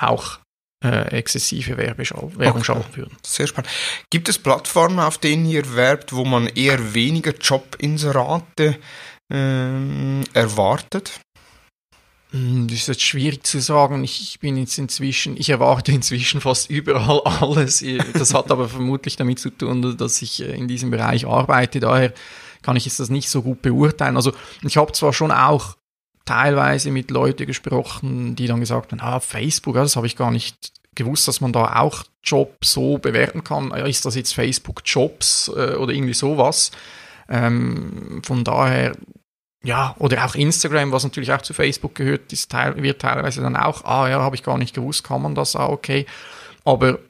[0.00, 0.38] auch
[0.82, 2.64] äh, exzessive Werbeschal Werbung okay.
[2.64, 3.16] schalten würden.
[3.22, 3.70] Sehr spannend.
[4.10, 8.78] Gibt es Plattformen, auf denen ihr werbt, wo man eher weniger Jobinserate
[9.32, 11.20] äh, erwartet?
[12.32, 14.04] Hm, das ist jetzt schwierig zu sagen.
[14.04, 17.84] Ich bin jetzt inzwischen, ich erwarte inzwischen fast überall alles.
[18.14, 21.80] Das hat aber vermutlich damit zu tun, dass ich äh, in diesem Bereich arbeite.
[21.80, 22.14] Daher
[22.62, 24.16] kann ich jetzt das nicht so gut beurteilen.
[24.16, 25.76] Also ich habe zwar schon auch
[26.30, 30.72] teilweise mit Leuten gesprochen, die dann gesagt haben, ah, Facebook, das habe ich gar nicht
[30.94, 33.72] gewusst, dass man da auch Jobs so bewerten kann.
[33.72, 36.70] Ist das jetzt Facebook Jobs äh, oder irgendwie sowas?
[37.28, 38.96] Ähm, von daher,
[39.64, 43.84] ja, oder auch Instagram, was natürlich auch zu Facebook gehört, ist wird teilweise dann auch,
[43.84, 46.06] ah ja, habe ich gar nicht gewusst, kann man das, ah okay.
[46.64, 47.00] Aber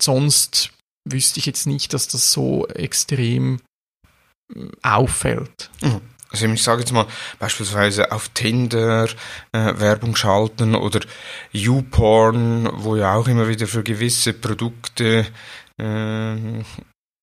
[0.00, 0.70] sonst
[1.04, 3.60] wüsste ich jetzt nicht, dass das so extrem
[4.54, 5.70] äh, auffällt.
[5.82, 6.00] Mhm.
[6.30, 7.06] Also ich sage jetzt mal
[7.38, 9.08] beispielsweise auf Tinder
[9.52, 11.00] äh, Werbung schalten oder
[11.52, 15.26] YouPorn, wo ja auch immer wieder für gewisse Produkte
[15.76, 16.36] äh,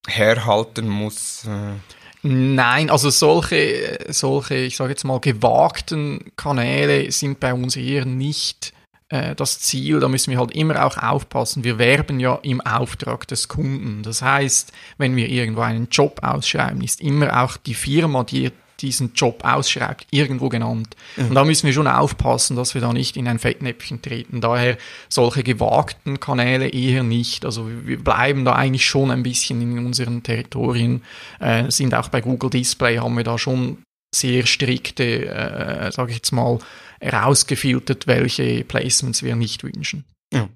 [0.07, 1.45] herhalten muss.
[1.45, 1.75] Äh.
[2.23, 8.73] Nein, also solche, solche, ich sage jetzt mal, gewagten Kanäle sind bei uns eher nicht
[9.09, 10.01] äh, das Ziel.
[10.01, 11.63] Da müssen wir halt immer auch aufpassen.
[11.63, 14.03] Wir werben ja im Auftrag des Kunden.
[14.03, 19.13] Das heißt, wenn wir irgendwo einen Job ausschreiben, ist immer auch die Firma, die diesen
[19.13, 20.95] Job ausschreibt, irgendwo genannt.
[21.15, 21.29] Mhm.
[21.29, 24.41] Und da müssen wir schon aufpassen, dass wir da nicht in ein Fettnäpfchen treten.
[24.41, 24.77] Daher
[25.09, 27.45] solche gewagten Kanäle eher nicht.
[27.45, 31.03] Also wir bleiben da eigentlich schon ein bisschen in unseren Territorien,
[31.39, 33.79] äh, sind auch bei Google Display haben wir da schon
[34.13, 36.59] sehr strikte, äh, sage ich jetzt mal,
[36.99, 40.05] herausgefiltert, welche Placements wir nicht wünschen.
[40.33, 40.49] Ja.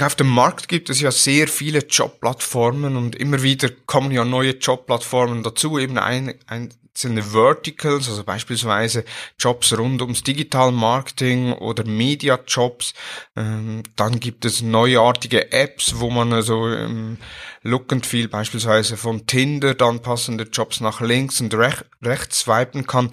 [0.00, 4.52] Auf dem Markt gibt es ja sehr viele Jobplattformen und immer wieder kommen ja neue
[4.52, 5.78] Jobplattformen dazu.
[5.78, 9.04] Eben ein, ein einzelne Verticals, also beispielsweise
[9.38, 12.92] Jobs rund ums Digital Marketing oder Media Jobs.
[13.34, 17.16] Ähm, dann gibt es neuartige Apps, wo man also ähm,
[17.62, 22.86] Look and Feel beispielsweise von Tinder dann passende Jobs nach links und rech rechts swipen
[22.86, 23.10] kann.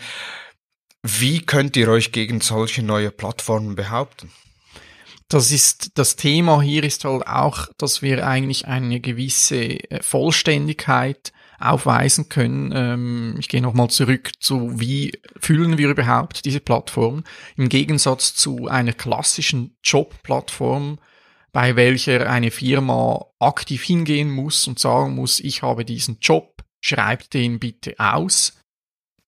[1.02, 4.30] Wie könnt ihr euch gegen solche neue Plattformen behaupten?
[5.32, 11.32] das ist, das Thema hier ist halt auch, dass wir eigentlich eine gewisse äh, Vollständigkeit
[11.60, 12.72] aufweisen können.
[12.74, 17.24] Ähm, ich gehe nochmal zurück zu, wie fühlen wir überhaupt diese Plattform
[17.56, 21.00] im Gegensatz zu einer klassischen Jobplattform,
[21.52, 27.34] bei welcher eine Firma aktiv hingehen muss und sagen muss, ich habe diesen Job, schreibt
[27.34, 28.54] den bitte aus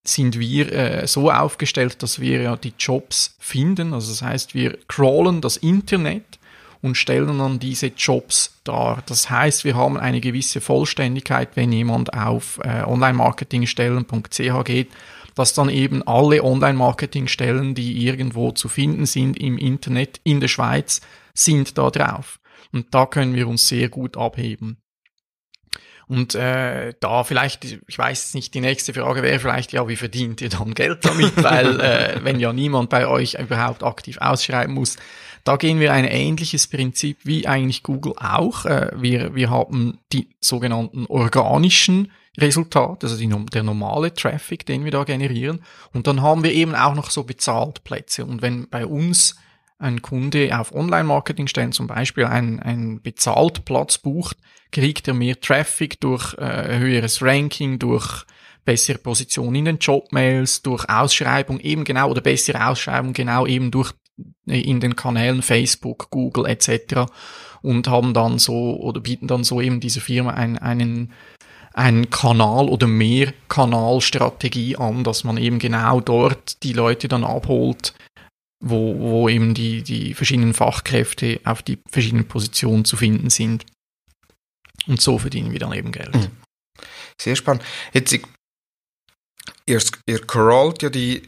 [0.03, 3.93] sind wir äh, so aufgestellt, dass wir ja die Jobs finden.
[3.93, 6.39] Also das heißt, wir crawlen das Internet
[6.81, 9.03] und stellen dann diese Jobs dar.
[9.05, 14.89] Das heißt, wir haben eine gewisse Vollständigkeit, wenn jemand auf äh, online-marketingstellen.ch geht,
[15.35, 21.01] dass dann eben alle Online-Marketing-Stellen, die irgendwo zu finden sind im Internet in der Schweiz,
[21.33, 22.39] sind da drauf.
[22.73, 24.77] Und da können wir uns sehr gut abheben.
[26.07, 30.41] Und äh, da vielleicht, ich weiß nicht, die nächste Frage wäre vielleicht, ja, wie verdient
[30.41, 31.41] ihr dann Geld damit?
[31.41, 34.97] Weil äh, wenn ja niemand bei euch überhaupt aktiv ausschreiben muss,
[35.43, 38.65] da gehen wir ein ähnliches Prinzip wie eigentlich Google auch.
[38.65, 44.91] Äh, wir, wir haben die sogenannten organischen Resultate, also die, der normale Traffic, den wir
[44.91, 45.63] da generieren.
[45.93, 48.25] Und dann haben wir eben auch noch so Bezahltplätze.
[48.25, 49.35] Und wenn bei uns
[49.79, 54.37] ein Kunde auf Online-Marketing-Stellen zum Beispiel einen, einen Bezahltplatz bucht,
[54.71, 58.25] kriegt er mehr Traffic durch äh, höheres Ranking, durch
[58.63, 63.91] bessere Position in den Jobmails, durch Ausschreibung eben genau oder bessere Ausschreibung genau eben durch
[64.45, 67.11] in den Kanälen Facebook, Google etc.
[67.61, 71.13] und haben dann so oder bieten dann so eben dieser Firma einen, einen
[71.73, 77.93] einen Kanal oder mehr Kanalstrategie an, dass man eben genau dort die Leute dann abholt,
[78.61, 83.65] wo, wo eben die, die verschiedenen Fachkräfte auf die verschiedenen Positionen zu finden sind.
[84.87, 86.13] Und so verdienen wir dann eben Geld.
[86.13, 86.31] Mhm.
[87.19, 87.63] Sehr spannend.
[87.93, 88.11] Jetzt
[89.65, 91.23] ihr, ihr crawlt ja die,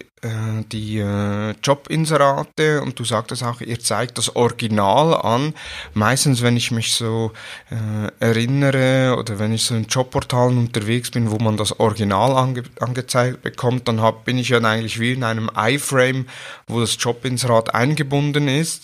[0.72, 5.54] die äh, Jobinserate und du sagtest auch, ihr zeigt das Original an.
[5.94, 7.32] Meistens, wenn ich mich so
[7.70, 12.64] äh, erinnere oder wenn ich so in Jobportalen unterwegs bin, wo man das Original ange
[12.80, 16.26] angezeigt bekommt, dann hab, bin ich ja eigentlich wie in einem iFrame,
[16.68, 18.84] wo das Jobinserat eingebunden ist.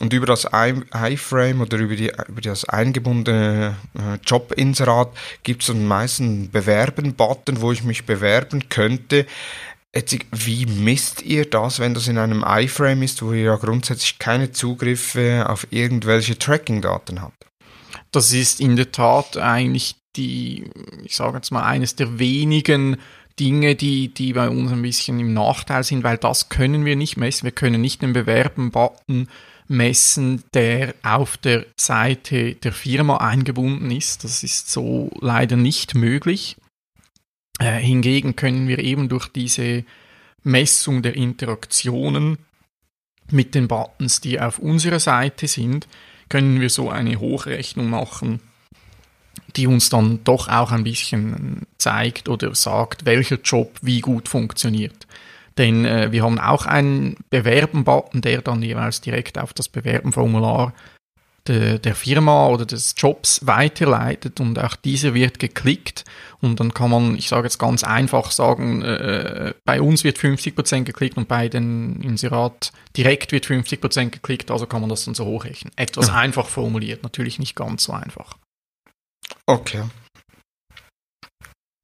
[0.00, 5.08] Und über das iFrame oder über, die, über das eingebundene äh, Jobinserat
[5.42, 9.26] gibt es dann meistens einen Bewerben-Button, wo ich mich bewerben könnte.
[9.94, 14.18] Jetzt, wie misst ihr das, wenn das in einem iFrame ist, wo ihr ja grundsätzlich
[14.18, 17.46] keine Zugriffe auf irgendwelche Tracking-Daten habt?
[18.12, 20.70] Das ist in der Tat eigentlich die,
[21.04, 22.98] ich sage jetzt mal, eines der wenigen
[23.38, 27.16] Dinge, die, die bei uns ein bisschen im Nachteil sind, weil das können wir nicht
[27.16, 27.44] messen.
[27.44, 29.28] Wir können nicht den Bewerben-Button
[29.68, 34.24] messen, der auf der Seite der Firma eingebunden ist.
[34.24, 36.56] Das ist so leider nicht möglich.
[37.58, 39.84] Äh, hingegen können wir eben durch diese
[40.44, 42.38] Messung der Interaktionen
[43.30, 45.88] mit den Buttons, die auf unserer Seite sind,
[46.28, 48.40] können wir so eine Hochrechnung machen,
[49.56, 55.06] die uns dann doch auch ein bisschen zeigt oder sagt, welcher Job wie gut funktioniert.
[55.56, 60.72] Denn äh, wir haben auch einen Bewerben-Button, der dann jeweils direkt auf das Bewerben-Formular
[61.46, 66.04] de, der Firma oder des Jobs weiterleitet und auch dieser wird geklickt
[66.40, 70.84] und dann kann man, ich sage jetzt ganz einfach sagen, äh, bei uns wird 50%
[70.84, 75.24] geklickt und bei den Inserat direkt wird 50% geklickt, also kann man das dann so
[75.24, 75.72] hochrechnen.
[75.76, 76.14] Etwas ja.
[76.14, 78.36] einfach formuliert, natürlich nicht ganz so einfach.
[79.46, 79.84] Okay.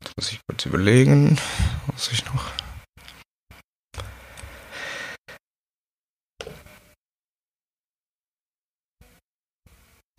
[0.03, 1.39] Jetzt muss ich kurz überlegen,
[1.87, 2.45] was ich noch.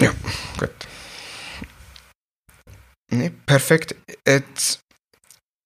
[0.02, 0.12] Ja,
[0.58, 0.72] gut.
[3.12, 3.96] Nee, perfekt.
[4.28, 4.80] Jetzt,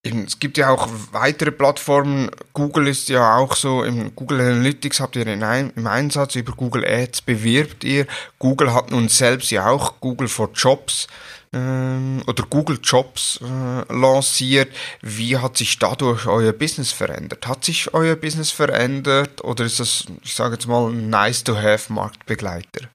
[0.03, 2.29] es gibt ja auch weitere Plattformen.
[2.53, 6.85] Google ist ja auch so, im Google Analytics habt ihr ein, im Einsatz, über Google
[6.85, 8.07] Ads bewirbt ihr.
[8.37, 11.07] Google hat nun selbst ja auch Google for Jobs
[11.53, 14.71] ähm, oder Google Jobs äh, lanciert.
[15.01, 17.47] Wie hat sich dadurch euer Business verändert?
[17.47, 22.89] Hat sich euer Business verändert oder ist das, ich sage jetzt mal, ein Nice-to-have-Marktbegleiter?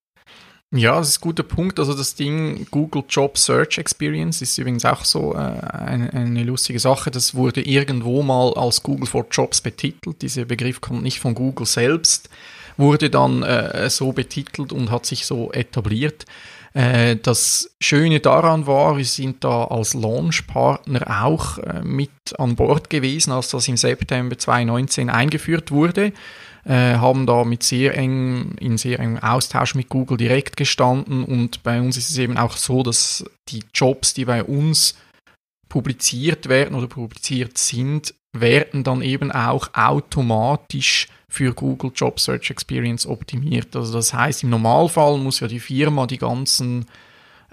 [0.77, 1.79] Ja, das ist ein guter Punkt.
[1.79, 6.81] Also das Ding Google Job Search Experience ist übrigens auch so äh, eine, eine, lustige
[6.81, 7.13] Sache.
[7.13, 10.21] Das wurde irgendwo mal als Google for Jobs betitelt.
[10.21, 12.29] Dieser Begriff kommt nicht von Google selbst,
[12.77, 16.25] wurde dann äh, so betitelt und hat sich so etabliert.
[16.73, 22.91] Äh, das Schöne daran war, wir sind da als Launchpartner auch äh, mit an Bord
[22.91, 26.13] gewesen, als das im September 2019 eingeführt wurde
[26.65, 31.63] äh, haben da mit sehr eng, in sehr engem Austausch mit Google direkt gestanden und
[31.63, 34.97] bei uns ist es eben auch so, dass die Jobs, die bei uns
[35.69, 43.07] publiziert werden oder publiziert sind, werden dann eben auch automatisch für Google Job Search Experience
[43.07, 43.75] optimiert.
[43.75, 46.87] Also das heißt, im Normalfall muss ja die Firma die ganzen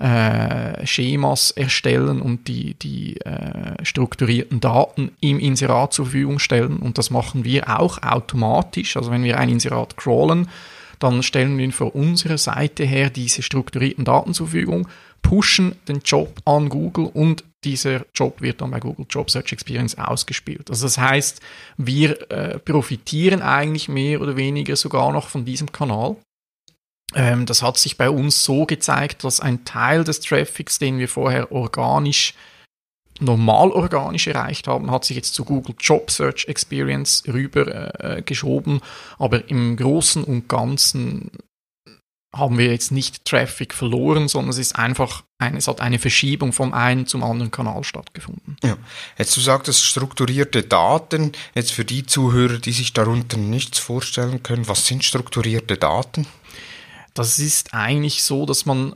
[0.01, 6.77] äh, Schemas erstellen und die, die äh, strukturierten Daten im Inserat zur Verfügung stellen.
[6.77, 8.97] Und das machen wir auch automatisch.
[8.97, 10.49] Also wenn wir ein Inserat crawlen,
[10.97, 14.87] dann stellen wir von unserer Seite her diese strukturierten Daten zur Verfügung,
[15.21, 19.97] pushen den Job an Google und dieser Job wird dann bei Google Job Search Experience
[19.97, 20.69] ausgespielt.
[20.71, 21.41] Also das heißt,
[21.77, 26.15] wir äh, profitieren eigentlich mehr oder weniger sogar noch von diesem Kanal.
[27.15, 31.09] Ähm, das hat sich bei uns so gezeigt, dass ein Teil des Traffics, den wir
[31.09, 32.33] vorher organisch,
[33.19, 38.81] normal organisch erreicht haben, hat sich jetzt zu Google Job Search Experience rüber äh, geschoben.
[39.19, 41.31] Aber im Großen und Ganzen
[42.33, 46.53] haben wir jetzt nicht Traffic verloren, sondern es ist einfach eine, es hat eine Verschiebung
[46.53, 48.55] vom einen zum anderen Kanal stattgefunden.
[48.63, 48.77] Ja.
[49.17, 51.33] Jetzt du sagtest strukturierte Daten.
[51.55, 56.25] Jetzt für die Zuhörer, die sich darunter nichts vorstellen können, was sind strukturierte Daten?
[57.13, 58.95] Das ist eigentlich so, dass man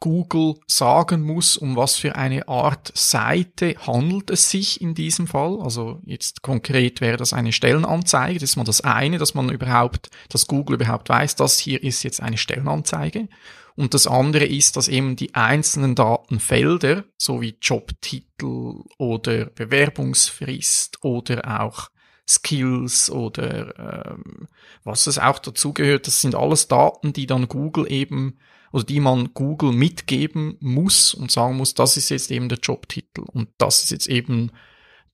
[0.00, 5.58] Google sagen muss, um was für eine Art Seite handelt es sich in diesem Fall.
[5.62, 8.38] Also jetzt konkret wäre das eine Stellenanzeige.
[8.38, 12.02] Das ist mal das eine, dass man überhaupt, dass Google überhaupt weiß, das hier ist
[12.02, 13.28] jetzt eine Stellenanzeige.
[13.76, 21.62] Und das andere ist, dass eben die einzelnen Datenfelder, so wie Jobtitel oder Bewerbungsfrist oder
[21.62, 21.88] auch
[22.28, 24.48] Skills oder ähm,
[24.82, 26.06] was es auch dazugehört.
[26.06, 28.38] Das sind alles Daten, die dann Google eben
[28.72, 33.20] oder die man Google mitgeben muss und sagen muss, das ist jetzt eben der Jobtitel
[33.20, 34.50] und das ist jetzt eben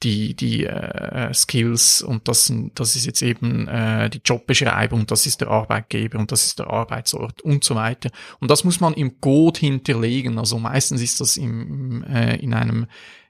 [0.03, 5.27] die, die äh, Skills und das, sind, das ist jetzt eben äh, die Jobbeschreibung, das
[5.27, 8.11] ist der Arbeitgeber und das ist der Arbeitsort und so weiter.
[8.41, 10.39] Und das muss man im Code hinterlegen.
[10.39, 12.87] Also meistens ist das im, äh, in einem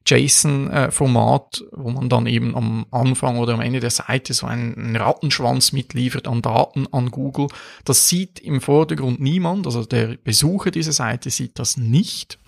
[0.07, 5.73] JSON-Format, wo man dann eben am Anfang oder am Ende der Seite so einen Rattenschwanz
[5.73, 7.49] mitliefert an Daten an Google.
[7.85, 12.39] Das sieht im Vordergrund niemand, also der Besucher dieser Seite sieht das nicht.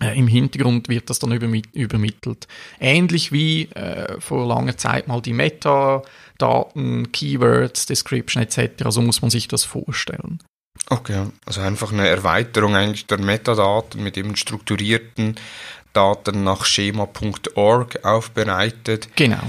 [0.00, 2.46] Äh, Im Hintergrund wird das dann übermittelt.
[2.78, 8.84] Ähnlich wie äh, vor langer Zeit mal die Metadaten, Keywords, Description etc.
[8.90, 10.38] So muss man sich das vorstellen.
[10.90, 15.34] Okay, also einfach eine Erweiterung eigentlich der Metadaten mit eben strukturierten
[15.98, 19.08] Daten nach schema.org aufbereitet.
[19.16, 19.40] Genau.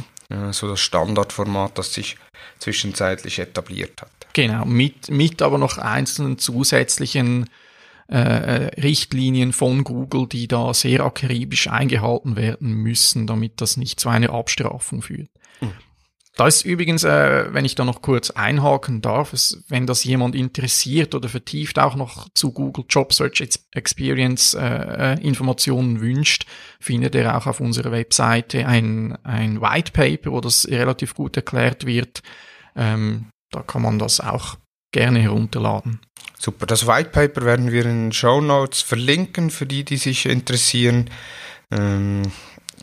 [0.52, 2.18] So das Standardformat, das sich
[2.58, 4.10] zwischenzeitlich etabliert hat.
[4.34, 7.50] Genau, mit, mit aber noch einzelnen zusätzlichen
[8.10, 14.00] äh, äh, Richtlinien von Google, die da sehr akribisch eingehalten werden müssen, damit das nicht
[14.00, 15.30] zu einer Abstrafung führt.
[15.62, 15.74] Mhm.
[16.39, 20.35] Da ist übrigens, äh, wenn ich da noch kurz einhaken darf, es, wenn das jemand
[20.35, 26.45] interessiert oder vertieft auch noch zu Google Job Search Experience äh, äh, Informationen wünscht,
[26.79, 31.85] findet er auch auf unserer Webseite ein, ein White Paper, wo das relativ gut erklärt
[31.85, 32.21] wird.
[32.73, 34.55] Ähm, da kann man das auch
[34.93, 35.99] gerne herunterladen.
[36.37, 40.25] Super, das White Paper werden wir in den Show Notes verlinken für die, die sich
[40.25, 41.09] interessieren.
[41.69, 42.31] Ähm,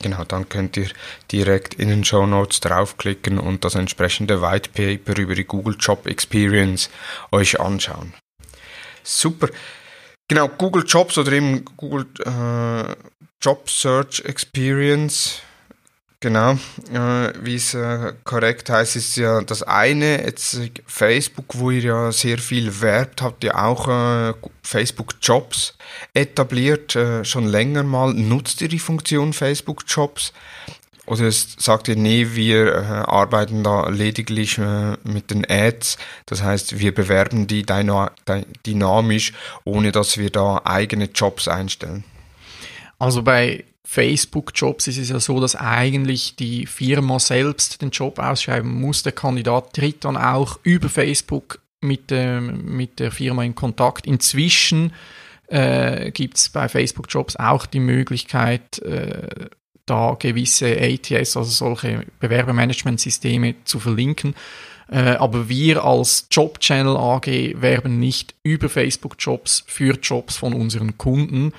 [0.03, 0.89] Genau, dann könnt ihr
[1.33, 6.07] direkt in den Show Notes draufklicken und das entsprechende White Paper über die Google Job
[6.07, 6.91] Experience
[7.33, 8.13] euch anschauen.
[9.03, 9.49] Super.
[10.29, 12.95] Genau, Google Jobs oder eben Google äh,
[13.41, 15.41] Job Search Experience
[16.21, 16.53] Genau,
[16.93, 22.13] äh, wie es äh, korrekt heißt, ist ja das eine, jetzt Facebook, wo ihr ja
[22.13, 25.77] sehr viel werbt, habt ihr auch äh, Facebook Jobs
[26.15, 28.15] etabliert, äh, schon länger mal.
[28.15, 30.33] Nutzt ihr die Funktion Facebook Jobs?
[31.05, 36.81] Oder sagt ihr, nee, wir äh, arbeiten da lediglich äh, mit den Ads, das heißt,
[36.81, 37.65] wir bewerben die
[38.67, 39.33] dynamisch,
[39.65, 42.05] ohne dass wir da eigene Jobs einstellen?
[42.99, 48.81] Also bei Facebook-Jobs ist es ja so, dass eigentlich die Firma selbst den Job ausschreiben
[48.81, 49.05] muss.
[49.05, 54.05] Der Kandidat tritt dann auch über Facebook mit, äh, mit der Firma in Kontakt.
[54.05, 54.93] Inzwischen
[55.47, 59.29] äh, gibt es bei Facebook-Jobs auch die Möglichkeit, äh,
[59.87, 64.35] da gewisse ATS, also solche Bewerbermanagementsysteme zu verlinken.
[64.91, 67.29] Äh, aber wir als Job Channel AG
[67.63, 71.53] werben nicht über Facebook-Jobs für Jobs von unseren Kunden.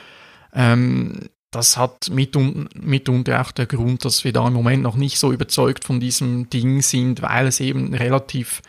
[0.53, 5.31] Ähm, das hat mitunter auch der Grund, dass wir da im Moment noch nicht so
[5.31, 8.61] überzeugt von diesem Ding sind, weil es eben relativ,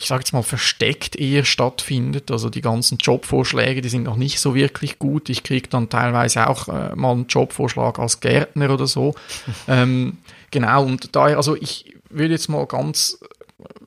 [0.00, 2.30] ich sage jetzt mal, versteckt eher stattfindet.
[2.30, 5.28] Also die ganzen Jobvorschläge, die sind noch nicht so wirklich gut.
[5.28, 9.16] Ich kriege dann teilweise auch äh, mal einen Jobvorschlag als Gärtner oder so.
[9.68, 10.18] ähm,
[10.52, 13.18] genau, und daher, also ich würde jetzt mal ganz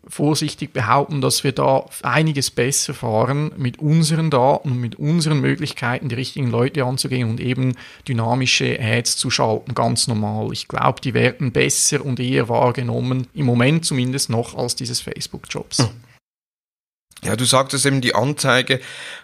[0.08, 6.10] vorsichtig behaupten, dass wir da einiges besser fahren, mit unseren Daten und mit unseren Möglichkeiten
[6.10, 7.76] die richtigen Leute anzugehen und eben
[8.08, 10.50] dynamische Ads zu schalten, ganz normal.
[10.52, 15.80] Ich glaube, die werden besser und eher wahrgenommen, im Moment zumindest noch, als dieses Facebook-Jobs.
[15.80, 16.11] Mhm.
[17.24, 18.80] Ja, du sagtest eben die Anzeige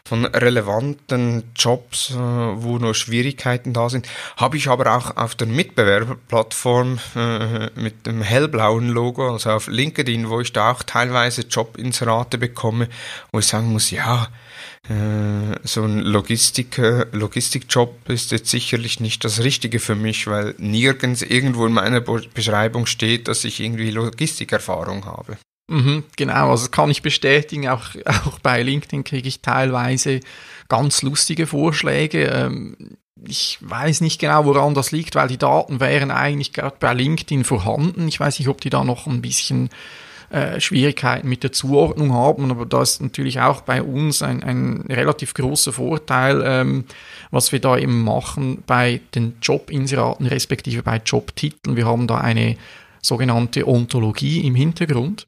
[0.06, 4.08] von relevanten Jobs, äh, wo noch Schwierigkeiten da sind.
[4.36, 10.30] Habe ich aber auch auf der Mitbewerberplattform äh, mit dem hellblauen Logo, also auf LinkedIn,
[10.30, 12.88] wo ich da auch teilweise Jobinserate bekomme,
[13.32, 14.28] wo ich sagen muss, ja,
[14.90, 16.80] äh, so ein Logistik,
[17.14, 22.86] Logistikjob ist jetzt sicherlich nicht das Richtige für mich, weil nirgends irgendwo in meiner Beschreibung
[22.86, 25.40] steht, dass ich irgendwie Logistikerfahrung habe.
[25.70, 27.68] Mhm, genau, also kann ich bestätigen.
[27.68, 30.22] Auch, auch bei LinkedIn kriege ich teilweise
[30.70, 32.26] ganz lustige Vorschläge.
[32.26, 36.94] Ähm, ich weiß nicht genau, woran das liegt, weil die Daten wären eigentlich gerade bei
[36.94, 38.08] LinkedIn vorhanden.
[38.08, 39.70] Ich weiß nicht, ob die da noch ein bisschen
[40.30, 44.86] äh, Schwierigkeiten mit der Zuordnung haben, aber da ist natürlich auch bei uns ein, ein
[44.90, 46.86] relativ großer Vorteil, ähm,
[47.32, 51.76] was wir da eben machen bei den Jobinseraten respektive bei Jobtiteln.
[51.76, 52.58] Wir haben da eine
[53.02, 55.28] sogenannte Ontologie im Hintergrund.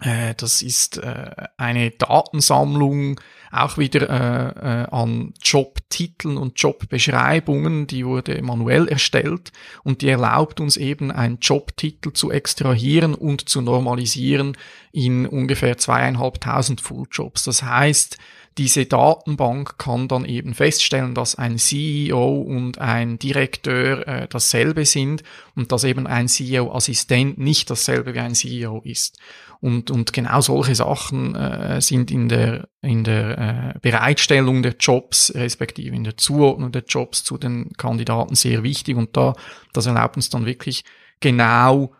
[0.00, 3.20] Äh, das ist äh, eine Datensammlung
[3.50, 10.76] auch wieder äh, an Jobtiteln und Jobbeschreibungen, die wurde manuell erstellt und die erlaubt uns
[10.76, 14.56] eben einen Jobtitel zu extrahieren und zu normalisieren
[14.92, 17.44] in ungefähr zweieinhalbtausend Fulljobs.
[17.44, 18.18] Das heißt,
[18.58, 25.22] diese Datenbank kann dann eben feststellen, dass ein CEO und ein Direktor äh, dasselbe sind
[25.54, 29.18] und dass eben ein CEO-Assistent nicht dasselbe wie ein CEO ist.
[29.66, 35.34] Und, und genau solche Sachen äh, sind in der, in der äh, Bereitstellung der Jobs,
[35.34, 38.96] respektive in der Zuordnung der Jobs zu den Kandidaten sehr wichtig.
[38.96, 39.34] Und da,
[39.72, 40.84] das erlaubt uns dann wirklich
[41.18, 41.92] genau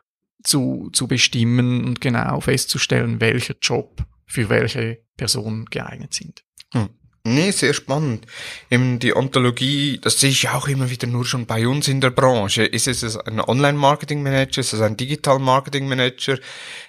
[0.45, 6.45] zu, zu bestimmen und genau festzustellen, welcher Job für welche Person geeignet sind.
[6.73, 6.91] Hm.
[7.29, 8.25] Nee, sehr spannend.
[8.71, 12.11] Eben die Ontologie, das sehe ich auch immer wieder nur schon bei uns in der
[12.11, 12.63] Branche.
[12.63, 14.61] Ist es ein Online-Marketing-Manager?
[14.61, 16.39] Ist es ein Digital-Marketing-Manager?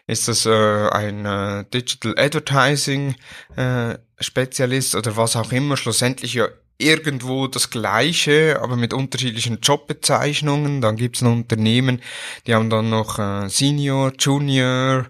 [0.05, 5.75] Ist es äh, ein äh, Digital Advertising-Spezialist äh, oder was auch immer?
[5.75, 10.81] Schlussendlich ja irgendwo das Gleiche, aber mit unterschiedlichen Jobbezeichnungen.
[10.81, 11.99] Dann gibt es Unternehmen,
[12.45, 15.07] die haben dann noch äh, Senior, Junior,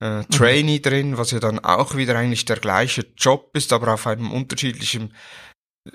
[0.00, 0.82] äh, Trainee mhm.
[0.82, 5.14] drin, was ja dann auch wieder eigentlich der gleiche Job ist, aber auf einem unterschiedlichen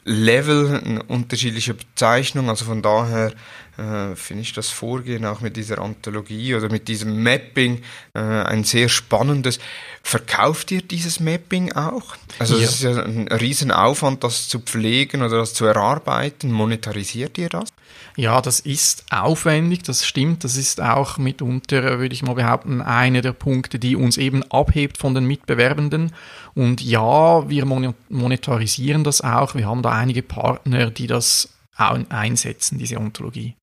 [0.03, 2.49] Level, eine unterschiedliche Bezeichnung.
[2.49, 3.34] Also von daher
[3.78, 7.82] äh, finde ich das Vorgehen auch mit dieser Anthologie oder mit diesem Mapping
[8.13, 9.59] äh, ein sehr spannendes.
[10.03, 12.15] Verkauft ihr dieses Mapping auch?
[12.39, 16.51] Also es ist ja ein Riesenaufwand, das zu pflegen oder das zu erarbeiten.
[16.51, 17.69] Monetarisiert ihr das?
[18.15, 20.43] Ja, das ist aufwendig, das stimmt.
[20.43, 24.97] Das ist auch mitunter, würde ich mal behaupten, einer der Punkte, die uns eben abhebt
[24.97, 26.13] von den Mitbewerbenden.
[26.53, 29.55] Und ja, wir monetarisieren das auch.
[29.55, 33.55] Wir haben da einige Partner, die das einsetzen, diese Ontologie.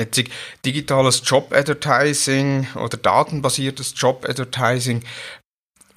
[0.00, 0.22] Jetzt
[0.64, 5.02] digitales Job-Advertising oder datenbasiertes Job-Advertising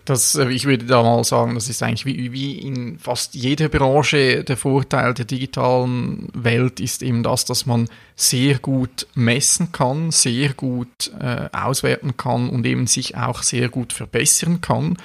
[0.06, 3.70] Das, äh, ich würde da mal sagen, das ist eigentlich wie, wie in fast jeder
[3.70, 10.12] Branche der Vorteil der digitalen Welt ist eben das, dass man sehr gut messen kann,
[10.12, 14.98] sehr gut äh, auswerten kann und eben sich auch sehr gut verbessern kann.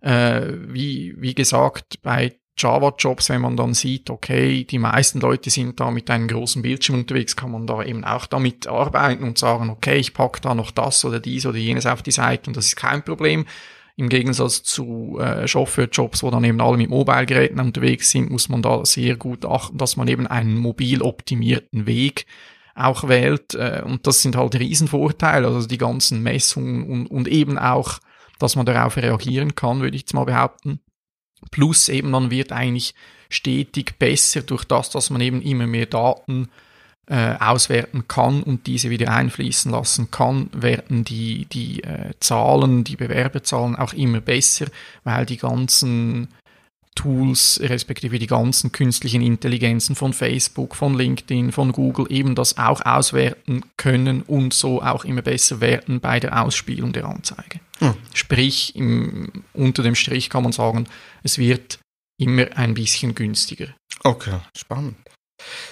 [0.00, 5.78] Äh, wie, wie gesagt, bei Java-Jobs, wenn man dann sieht, okay, die meisten Leute sind
[5.78, 9.68] da mit einem großen Bildschirm unterwegs, kann man da eben auch damit arbeiten und sagen,
[9.68, 12.66] okay, ich packe da noch das oder dies oder jenes auf die Seite und das
[12.66, 13.44] ist kein Problem
[13.96, 18.60] im Gegensatz zu äh, Chauffeurjobs, wo dann eben alle mit Mobilgeräten unterwegs sind, muss man
[18.60, 22.26] da sehr gut achten, dass man eben einen mobil optimierten Weg
[22.74, 23.54] auch wählt.
[23.54, 27.98] Äh, und das sind halt Riesenvorteile, also die ganzen Messungen und, und eben auch,
[28.38, 30.80] dass man darauf reagieren kann, würde ich jetzt mal behaupten.
[31.50, 32.94] Plus eben man wird eigentlich
[33.30, 36.48] stetig besser durch das, dass man eben immer mehr Daten
[37.08, 42.96] äh, auswerten kann und diese wieder einfließen lassen kann, werden die, die äh, Zahlen, die
[42.96, 44.66] Bewerberzahlen auch immer besser,
[45.04, 46.28] weil die ganzen
[46.96, 52.84] Tools, respektive die ganzen künstlichen Intelligenzen von Facebook, von LinkedIn, von Google eben das auch
[52.84, 57.60] auswerten können und so auch immer besser werden bei der Ausspielung der Anzeige.
[57.78, 57.94] Hm.
[58.14, 60.88] Sprich, im, unter dem Strich kann man sagen,
[61.22, 61.78] es wird
[62.18, 63.68] immer ein bisschen günstiger.
[64.02, 64.96] Okay, spannend.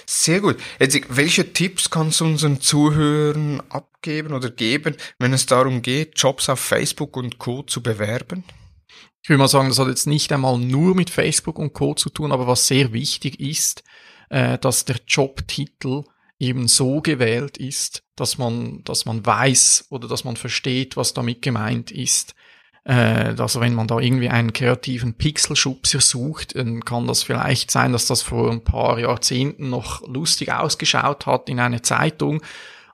[0.05, 0.57] Sehr gut.
[0.79, 6.49] Jetzt, welche Tipps kannst du unseren Zuhörern abgeben oder geben, wenn es darum geht, Jobs
[6.49, 7.63] auf Facebook und Co.
[7.63, 8.43] zu bewerben?
[9.23, 11.95] Ich will mal sagen, das hat jetzt nicht einmal nur mit Facebook und Co.
[11.95, 13.83] zu tun, aber was sehr wichtig ist,
[14.29, 16.03] äh, dass der Jobtitel
[16.37, 21.41] eben so gewählt ist, dass man, dass man weiß oder dass man versteht, was damit
[21.41, 22.35] gemeint ist.
[22.85, 27.91] Äh, also wenn man da irgendwie einen kreativen Pixelschubser sucht, dann kann das vielleicht sein,
[27.91, 32.41] dass das vor ein paar Jahrzehnten noch lustig ausgeschaut hat in einer Zeitung.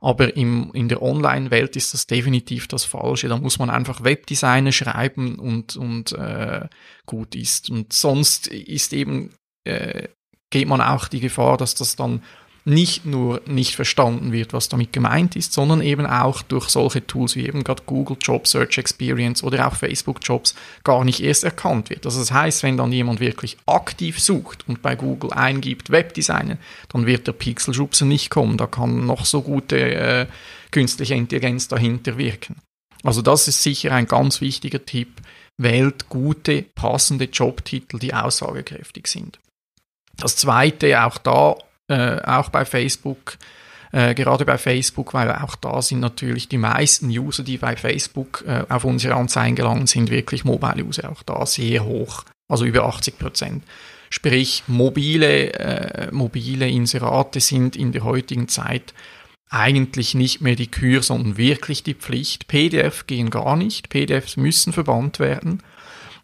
[0.03, 3.27] Aber im, in der Online-Welt ist das definitiv das Falsche.
[3.27, 6.67] Da muss man einfach Webdesigner schreiben und, und äh,
[7.05, 7.69] gut ist.
[7.69, 10.07] Und sonst ist eben, äh,
[10.49, 12.23] geht man auch die Gefahr, dass das dann
[12.63, 17.35] nicht nur nicht verstanden wird, was damit gemeint ist, sondern eben auch durch solche Tools
[17.35, 20.53] wie eben gerade Google Job Search Experience oder auch Facebook Jobs
[20.83, 22.05] gar nicht erst erkannt wird.
[22.05, 26.57] Also das heißt, wenn dann jemand wirklich aktiv sucht und bei Google eingibt Webdesigner,
[26.89, 28.57] dann wird der Pixelschubser nicht kommen.
[28.57, 30.27] Da kann noch so gute äh,
[30.69, 32.57] künstliche Intelligenz dahinter wirken.
[33.03, 35.21] Also das ist sicher ein ganz wichtiger Tipp.
[35.57, 39.39] Wählt gute, passende Jobtitel, die aussagekräftig sind.
[40.17, 41.55] Das zweite, auch da
[41.91, 43.37] äh, auch bei Facebook,
[43.91, 48.43] äh, gerade bei Facebook, weil auch da sind natürlich die meisten User, die bei Facebook
[48.47, 53.19] äh, auf unsere Anzeigen gelangen, sind wirklich Mobile-User, auch da sehr hoch, also über 80
[53.19, 53.63] Prozent.
[54.09, 58.93] Sprich, mobile, äh, mobile Inserate sind in der heutigen Zeit
[59.49, 62.47] eigentlich nicht mehr die Kür, sondern wirklich die Pflicht.
[62.47, 63.89] PDF gehen gar nicht.
[63.89, 65.61] PDFs müssen verbannt werden.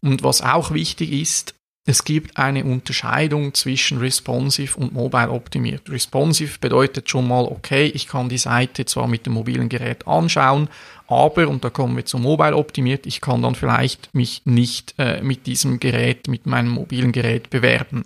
[0.01, 1.53] Und was auch wichtig ist,
[1.89, 5.89] es gibt eine Unterscheidung zwischen responsive und mobile optimiert.
[5.89, 10.67] Responsive bedeutet schon mal, okay, ich kann die Seite zwar mit dem mobilen Gerät anschauen,
[11.07, 15.21] aber, und da kommen wir zu mobile optimiert, ich kann dann vielleicht mich nicht äh,
[15.21, 18.03] mit diesem Gerät, mit meinem mobilen Gerät bewerben.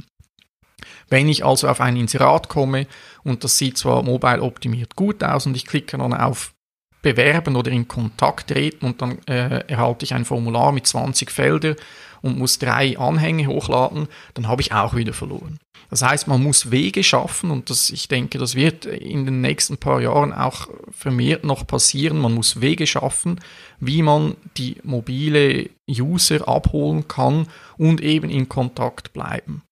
[1.10, 2.86] Wenn ich also auf ein Inserat komme
[3.24, 6.54] und das sieht zwar mobile optimiert gut aus und ich klicke dann auf
[7.02, 11.76] bewerben oder in Kontakt treten und dann äh, erhalte ich ein Formular mit 20 Feldern
[12.22, 15.60] und muss drei Anhänge hochladen, dann habe ich auch wieder verloren.
[15.90, 19.78] Das heißt, man muss Wege schaffen und das, ich denke, das wird in den nächsten
[19.78, 22.18] paar Jahren auch vermehrt noch passieren.
[22.20, 23.42] Man muss Wege schaffen,
[23.80, 27.48] wie man die mobile User abholen kann
[27.78, 29.64] und eben in Kontakt bleiben.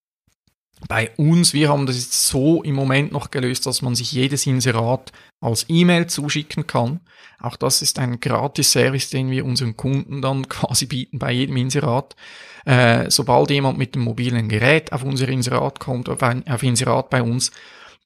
[0.87, 4.47] Bei uns, wir haben das jetzt so im Moment noch gelöst, dass man sich jedes
[4.47, 5.11] Inserat
[5.41, 7.01] als E-Mail zuschicken kann.
[7.41, 12.15] Auch das ist ein Gratis-Service, den wir unseren Kunden dann quasi bieten bei jedem Inserat.
[12.65, 17.09] Äh, sobald jemand mit dem mobilen Gerät auf unser Inserat kommt, auf ein auf Inserat
[17.09, 17.51] bei uns,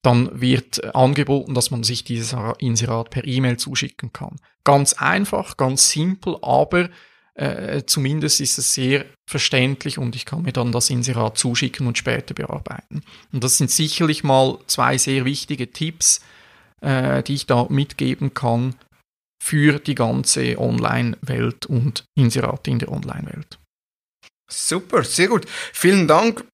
[0.02, 4.36] dann wird angeboten, dass man sich dieses Inserat per E-Mail zuschicken kann.
[4.64, 6.90] Ganz einfach, ganz simpel, aber
[7.36, 11.98] äh, zumindest ist es sehr verständlich und ich kann mir dann das Inserat zuschicken und
[11.98, 13.04] später bearbeiten.
[13.32, 16.22] Und das sind sicherlich mal zwei sehr wichtige Tipps,
[16.82, 18.76] äh, die ich da mitgeben kann
[19.44, 23.58] für die ganze Online-Welt und Inserate in der Online-Welt.
[24.50, 25.46] Super, sehr gut.
[25.74, 26.46] Vielen Dank.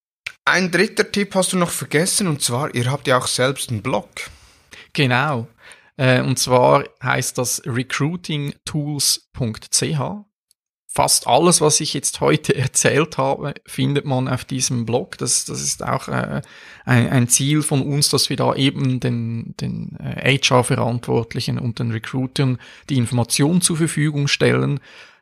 [0.45, 3.83] Ein dritter Tipp hast du noch vergessen und zwar, ihr habt ja auch selbst einen
[3.83, 4.09] Blog.
[4.93, 5.47] Genau.
[5.97, 10.28] Äh, und zwar heißt das recruitingtools.ch
[10.91, 15.19] fast alles, was ich jetzt heute erzählt habe, findet man auf diesem Blog.
[15.19, 16.41] Das, das ist auch äh,
[16.83, 21.91] ein, ein, Ziel von uns, dass wir da eben den, den äh, HR-Verantwortlichen und den
[21.91, 22.57] Recruitern
[22.89, 24.79] die Information zur Verfügung stellen,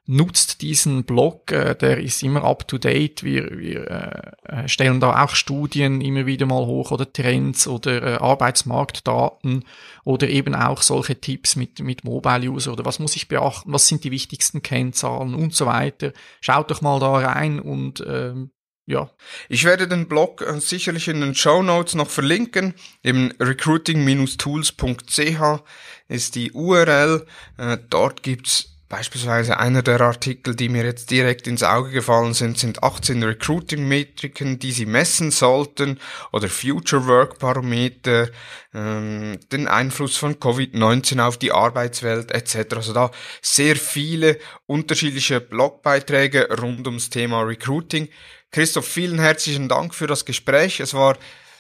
[0.08, 3.24] nutzt diesen Blog, äh, der ist immer up to date.
[3.24, 4.32] Wir, wir äh,
[4.64, 9.66] äh, stellen da auch Studien immer wieder mal hoch oder Trends oder äh, Arbeitsmarktdaten
[10.06, 13.88] oder eben auch solche Tipps mit, mit Mobile User oder was muss ich beachten, was
[13.88, 16.14] sind die wichtigsten Kennzahlen und so weiter.
[16.40, 18.52] Schaut doch mal da rein und ähm,
[18.86, 19.10] ja.
[19.50, 22.76] Ich werde den Blog äh, sicherlich in den Show Notes noch verlinken.
[23.04, 25.64] Eben recruiting-tools.ch
[26.08, 27.28] ist die URL.
[27.58, 32.58] Äh, dort gibt's Beispielsweise einer der Artikel, die mir jetzt direkt ins Auge gefallen sind,
[32.58, 36.00] sind 18 Recruiting-Metriken, die Sie messen sollten,
[36.32, 38.30] oder Future Work Barometer,
[38.74, 42.76] ähm, den Einfluss von Covid-19 auf die Arbeitswelt etc.
[42.76, 43.12] Also da
[43.42, 48.08] sehr viele unterschiedliche Blogbeiträge rund ums Thema Recruiting.
[48.52, 50.80] Christoph, vielen herzlichen Dank für das Gespräch.
[50.80, 51.18] Es war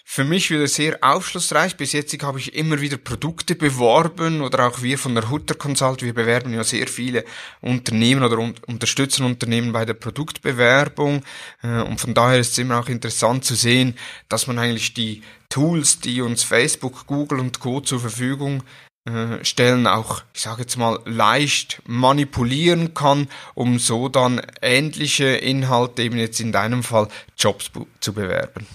[0.09, 1.75] für mich wieder sehr aufschlussreich.
[1.75, 6.01] Bis jetzt habe ich immer wieder Produkte beworben oder auch wir von der Hutter Consult,
[6.01, 7.25] wir bewerben ja sehr viele
[7.59, 11.23] Unternehmen oder un unterstützen Unternehmen bei der Produktbewerbung.
[11.61, 13.95] Äh, und von daher ist es immer auch interessant zu sehen,
[14.29, 17.81] dass man eigentlich die Tools, die uns Facebook, Google und Co.
[17.81, 18.63] zur Verfügung
[19.03, 26.03] äh, stellen, auch, ich sage jetzt mal, leicht manipulieren kann, um so dann ähnliche Inhalte,
[26.03, 28.65] eben jetzt in deinem Fall, Jobs zu bewerben.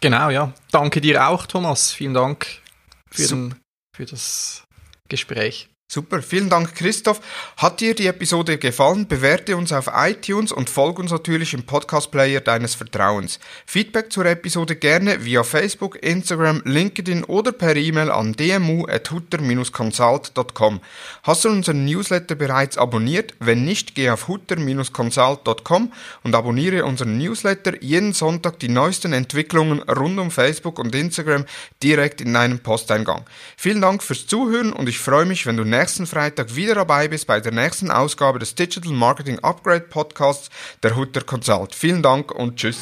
[0.00, 0.52] Genau, ja.
[0.70, 1.92] Danke dir auch, Thomas.
[1.92, 2.46] Vielen Dank
[3.10, 3.54] für, den,
[3.94, 4.64] für das
[5.08, 5.68] Gespräch.
[5.88, 7.20] Super, vielen Dank Christoph.
[7.56, 9.06] Hat dir die Episode gefallen?
[9.06, 13.38] Bewerte uns auf iTunes und folge uns natürlich im Podcast-Player deines Vertrauens.
[13.66, 20.80] Feedback zur Episode gerne via Facebook, Instagram, LinkedIn oder per E-Mail an dmu.hutter-consult.com.
[21.22, 23.34] Hast du unseren Newsletter bereits abonniert?
[23.38, 25.92] Wenn nicht, geh auf hutter-consult.com
[26.24, 27.80] und abonniere unseren Newsletter.
[27.80, 31.44] Jeden Sonntag die neuesten Entwicklungen rund um Facebook und Instagram
[31.80, 33.24] direkt in deinem Posteingang.
[33.56, 37.26] Vielen Dank fürs Zuhören und ich freue mich, wenn du nächsten Freitag wieder dabei bist
[37.26, 40.48] bei der nächsten Ausgabe des Digital Marketing Upgrade Podcasts
[40.82, 41.74] der Hutter Consult.
[41.74, 42.78] Vielen Dank und tschüss.